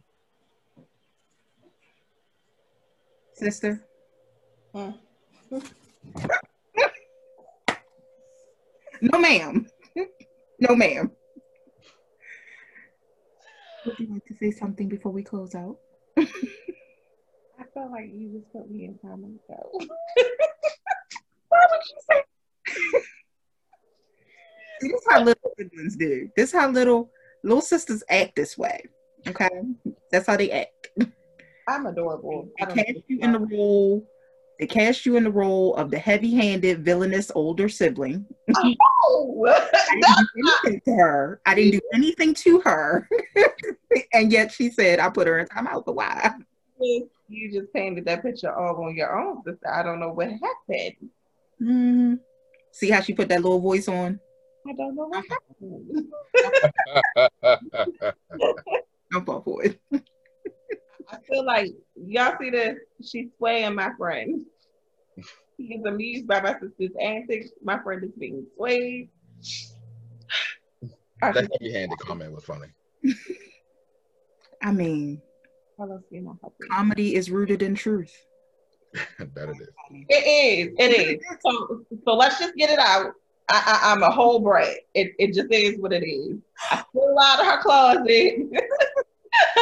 [3.33, 3.85] Sister.
[4.73, 4.91] Hmm.
[9.01, 9.67] no, ma'am.
[10.59, 11.11] no, ma'am.
[13.85, 15.77] Would you like to say something before we close out?
[16.17, 16.25] I
[17.73, 19.69] felt like you just put me in time and go.
[21.49, 22.23] Why would you say?
[24.81, 26.29] this is how little siblings do.
[26.35, 27.09] This is how little
[27.43, 28.83] little sisters act this way.
[29.27, 29.49] Okay,
[30.11, 30.89] that's how they act.
[31.67, 32.49] I'm adorable.
[32.59, 34.07] They cast you in the role.
[34.59, 38.25] They cast you in the role of the heavy-handed, villainous older sibling.
[39.05, 41.41] Oh, I didn't do anything to her.
[41.45, 43.09] I didn't do anything to her,
[44.13, 45.85] and yet she said I put her in timeout.
[45.85, 46.33] But why?
[46.81, 49.71] You just painted that picture all on your own, sister.
[49.71, 51.09] I don't know what happened.
[51.61, 52.15] Mm-hmm.
[52.73, 54.19] See how she put that little voice on?
[54.67, 55.23] I don't know what
[55.61, 56.07] happened.
[59.13, 59.79] I'm fall for it.
[61.11, 62.77] I feel like y'all see this.
[63.03, 64.45] She's swaying my friend.
[65.57, 67.49] He is amused by my sister's antics.
[67.63, 69.09] My friend is being swayed.
[71.21, 72.67] That heavy-handed comment was funny.
[74.61, 75.21] I mean,
[76.71, 78.15] comedy is rooted in truth.
[79.19, 79.67] that it is.
[80.07, 80.75] It is.
[80.77, 81.21] It is.
[81.45, 83.11] So, so let's just get it out.
[83.49, 84.77] I, am a whole brat.
[84.93, 86.37] It, it just is what it is.
[86.71, 88.35] I pull out of her closet.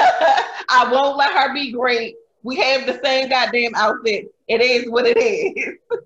[0.69, 2.15] I won't let her be great.
[2.43, 4.33] We have the same goddamn outfit.
[4.47, 5.75] It is what it is.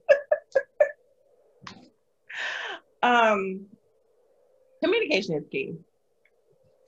[3.03, 3.66] um,
[4.84, 5.76] communication is key.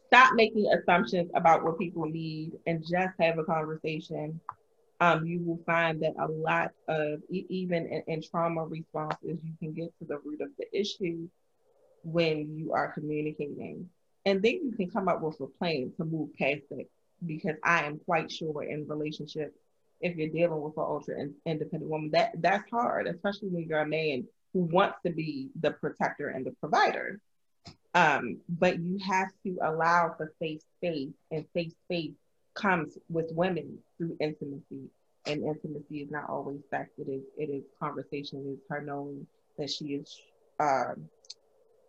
[0.07, 4.39] Stop making assumptions about what people need and just have a conversation.
[4.99, 9.73] Um, you will find that a lot of even in, in trauma responses, you can
[9.73, 11.27] get to the root of the issue
[12.03, 13.89] when you are communicating.
[14.25, 16.89] And then you can come up with a plan to move past it.
[17.25, 19.57] Because I am quite sure in relationships,
[20.01, 21.15] if you're dealing with an ultra
[21.45, 25.71] independent woman, that that's hard, especially when you're a man who wants to be the
[25.71, 27.19] protector and the provider.
[27.95, 32.13] Um, but you have to allow for safe space, and safe space
[32.55, 34.89] comes with women through intimacy.
[35.25, 38.45] And intimacy is not always sex; it is it is conversation.
[38.45, 39.25] It is her knowing
[39.57, 40.19] that she is
[40.59, 41.07] um,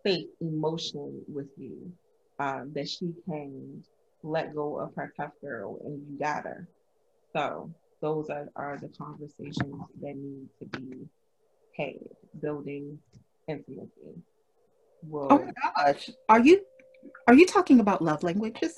[0.05, 1.91] safe emotionally with you,
[2.39, 3.83] um, that she can
[4.25, 6.67] let go of her tough girl, and you got her.
[7.33, 7.71] So
[8.01, 11.07] those are, are the conversations that need to be
[11.77, 11.93] had.
[12.41, 12.99] Building
[13.47, 13.89] intimacy.
[15.03, 15.27] Will...
[15.29, 15.51] Oh my
[15.85, 16.61] gosh, are you
[17.27, 18.73] are you talking about love languages?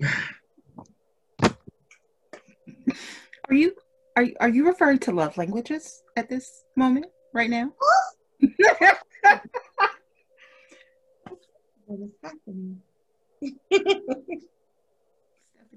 [1.42, 1.50] are
[3.50, 3.74] you
[4.16, 7.72] are are you referring to love languages at this moment right now?
[11.86, 12.80] what is happening?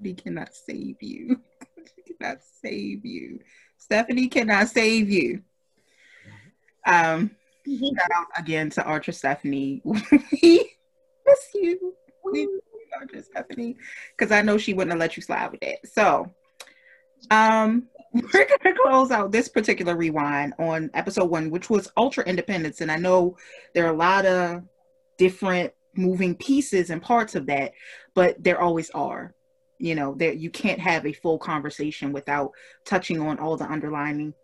[0.04, 1.40] Stephanie cannot save you.
[1.96, 3.40] she cannot save you.
[3.78, 5.42] Stephanie cannot save you.
[6.86, 7.30] Um,
[7.66, 9.80] shout out again to Archer Stephanie.
[9.84, 10.76] we
[11.26, 11.94] miss you.
[12.22, 12.48] We
[13.00, 13.76] Archer Stephanie.
[14.16, 15.86] Because I know she wouldn't have let you slide with that.
[15.90, 16.30] So
[17.30, 22.82] um we're gonna close out this particular rewind on episode one, which was Ultra Independence.
[22.82, 23.38] And I know
[23.74, 24.62] there are a lot of
[25.16, 27.72] different moving pieces and parts of that,
[28.14, 29.34] but there always are.
[29.78, 32.52] You know, that you can't have a full conversation without
[32.84, 34.34] touching on all the underlying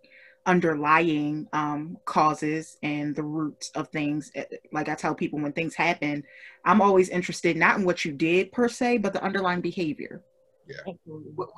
[0.47, 4.31] underlying um, causes and the roots of things.
[4.35, 6.24] Eh, like I tell people, when things happen,
[6.64, 10.22] I'm always interested not in what you did per se, but the underlying behavior.
[10.66, 10.93] Yeah.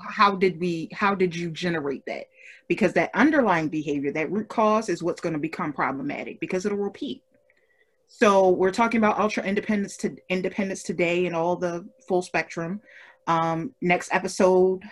[0.09, 0.89] How did we?
[0.93, 2.27] How did you generate that?
[2.66, 6.79] Because that underlying behavior, that root cause, is what's going to become problematic because it'll
[6.79, 7.23] repeat.
[8.09, 12.81] So we're talking about ultra independence to independence today and all the full spectrum.
[13.27, 14.83] Um, next episode,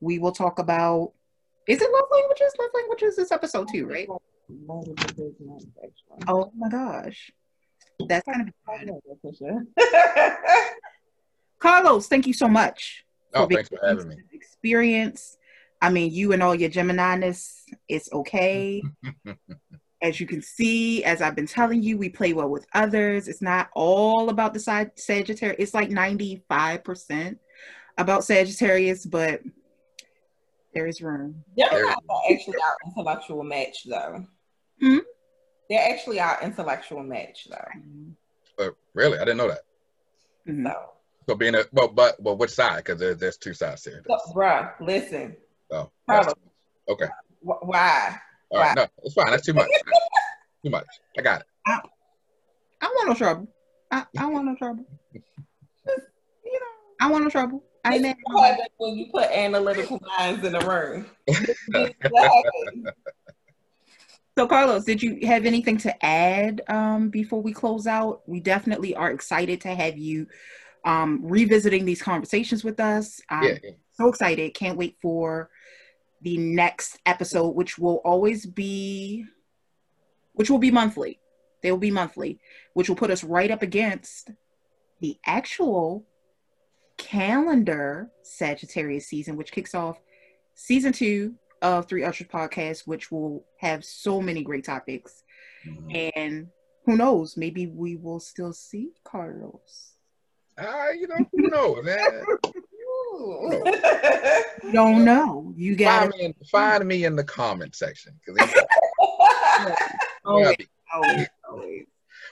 [0.00, 1.12] we will talk about.
[1.68, 2.52] Is it love languages?
[2.58, 4.08] Love languages is episode two, right?
[6.28, 7.30] Oh my gosh,
[8.08, 8.54] that's kind of
[11.58, 13.04] Carlos, thank you so much.
[13.34, 14.16] Oh, for thanks for having me.
[14.32, 15.36] Experience.
[15.80, 18.82] I mean, you and all your Gemini-ness, it's okay.
[20.02, 23.28] as you can see, as I've been telling you, we play well with others.
[23.28, 25.56] It's not all about the side Sagittarius.
[25.58, 27.38] It's like 95%
[27.98, 29.42] about Sagittarius, but
[30.74, 31.44] there is room.
[31.56, 34.26] Gemini are actually our intellectual match, though.
[34.80, 34.98] Hmm?
[35.68, 38.64] They're actually our intellectual match, though.
[38.64, 39.18] Uh, really?
[39.18, 39.62] I didn't know that.
[40.48, 40.66] Mm-hmm.
[40.66, 40.88] So.
[41.28, 42.78] So being a well, but well, which side?
[42.78, 44.02] Because there, there's two sides here.
[44.06, 45.36] So, bruh, listen.
[45.70, 45.88] Oh,
[46.88, 47.06] okay.
[47.40, 48.18] Why?
[48.50, 49.30] All right, no, it's fine.
[49.30, 49.68] That's too much.
[50.64, 50.86] too much.
[51.16, 51.46] I got it.
[51.66, 51.80] I,
[52.80, 53.48] I want no trouble.
[53.90, 54.84] I, I want no trouble.
[55.14, 55.20] you
[56.44, 56.66] know,
[57.00, 57.62] I want no trouble.
[57.84, 58.16] I ain't
[58.76, 61.06] when you put analytical minds in a room.
[64.38, 68.22] so, Carlos, did you have anything to add um, before we close out?
[68.26, 70.28] We definitely are excited to have you
[70.84, 73.20] um, revisiting these conversations with us.
[73.28, 73.70] I'm yeah, yeah.
[73.92, 74.54] so excited.
[74.54, 75.50] Can't wait for
[76.22, 79.24] the next episode, which will always be,
[80.34, 81.18] which will be monthly.
[81.62, 82.38] They will be monthly,
[82.74, 84.30] which will put us right up against
[85.00, 86.06] the actual
[86.96, 90.00] calendar Sagittarius season, which kicks off
[90.54, 95.22] season two of Three Archers podcast, which will have so many great topics.
[95.66, 96.10] Mm-hmm.
[96.16, 96.48] And
[96.84, 99.92] who knows, maybe we will still see Carlos.
[100.58, 102.24] Ah, uh, you know, who knows, man.
[104.64, 105.52] you don't know.
[105.56, 108.18] You got find me, in, find me in the comment section.
[110.24, 110.56] always,
[110.92, 111.86] always, always.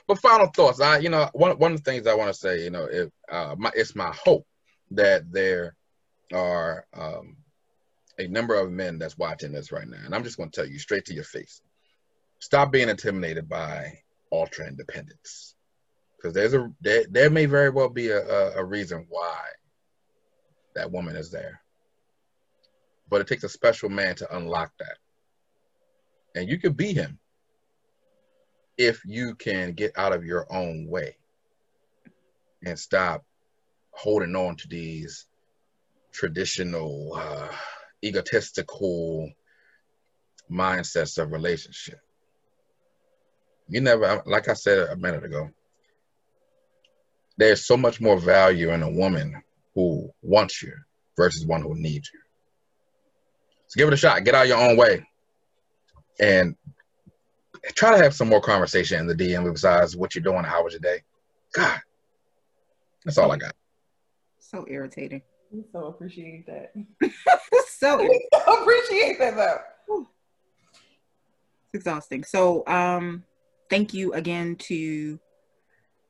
[0.07, 0.81] But final thoughts.
[0.81, 3.09] I, you know, one one of the things I want to say, you know, if
[3.31, 4.45] uh, my, it's my hope
[4.91, 5.75] that there
[6.33, 7.37] are um,
[8.19, 10.69] a number of men that's watching this right now, and I'm just going to tell
[10.69, 11.61] you straight to your face:
[12.39, 13.99] stop being intimidated by
[14.31, 15.55] ultra independence,
[16.17, 19.39] because there's a there, there may very well be a, a, reason why
[20.75, 21.61] that woman is there.
[23.09, 24.97] But it takes a special man to unlock that.
[26.35, 27.19] And you can be him
[28.77, 31.17] if you can get out of your own way
[32.65, 33.25] and stop
[33.91, 35.27] holding on to these
[36.11, 37.47] traditional, uh,
[38.03, 39.29] egotistical
[40.51, 41.99] mindsets of relationship.
[43.69, 45.49] You never, like I said a minute ago,
[47.37, 49.41] there's so much more value in a woman
[49.73, 50.73] who wants you
[51.17, 52.19] versus one who needs you.
[53.67, 54.25] So give it a shot.
[54.25, 55.05] Get out your own way,
[56.19, 56.55] and
[57.73, 60.43] try to have some more conversation in the DM besides what you're doing.
[60.43, 61.01] How was your day?
[61.53, 61.79] God,
[63.05, 63.53] that's all I got.
[64.51, 65.21] So irritating.
[65.49, 66.73] We so appreciate that.
[67.69, 70.07] so We so appreciate that though.
[71.73, 72.25] it's exhausting.
[72.25, 73.23] So um
[73.69, 75.19] thank you again to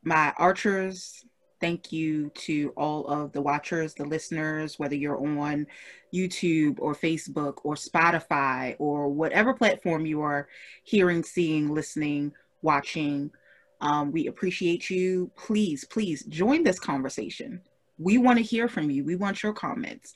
[0.04, 1.24] my archers.
[1.60, 5.68] Thank you to all of the watchers, the listeners, whether you're on
[6.12, 10.48] YouTube or Facebook or Spotify or whatever platform you are
[10.84, 12.34] hearing, seeing, listening,
[12.64, 13.30] watching.
[13.82, 15.30] Um, we appreciate you.
[15.38, 17.62] Please, please join this conversation.
[18.02, 19.04] We want to hear from you.
[19.04, 20.14] We want your comments.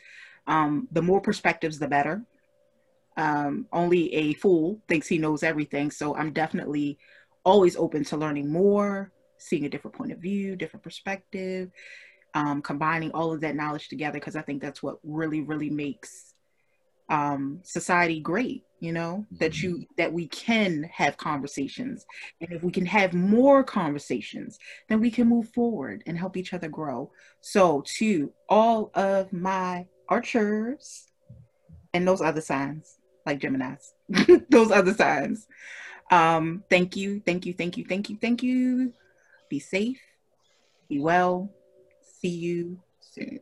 [0.47, 2.23] Um, the more perspectives, the better.
[3.17, 5.91] Um, only a fool thinks he knows everything.
[5.91, 6.97] So I'm definitely
[7.43, 11.71] always open to learning more, seeing a different point of view, different perspective,
[12.33, 16.33] um, combining all of that knowledge together because I think that's what really, really makes
[17.09, 18.63] um, society great.
[18.85, 22.05] You know that you that we can have conversations,
[22.39, 26.53] and if we can have more conversations, then we can move forward and help each
[26.53, 27.11] other grow.
[27.41, 31.07] So, to all of my archers
[31.95, 33.95] and those other signs, like Gemini's,
[34.49, 35.47] those other signs.
[36.11, 38.93] Um, thank you, thank you, thank you, thank you, thank you.
[39.49, 39.99] Be safe,
[40.87, 41.49] be well.
[42.21, 43.39] See you soon.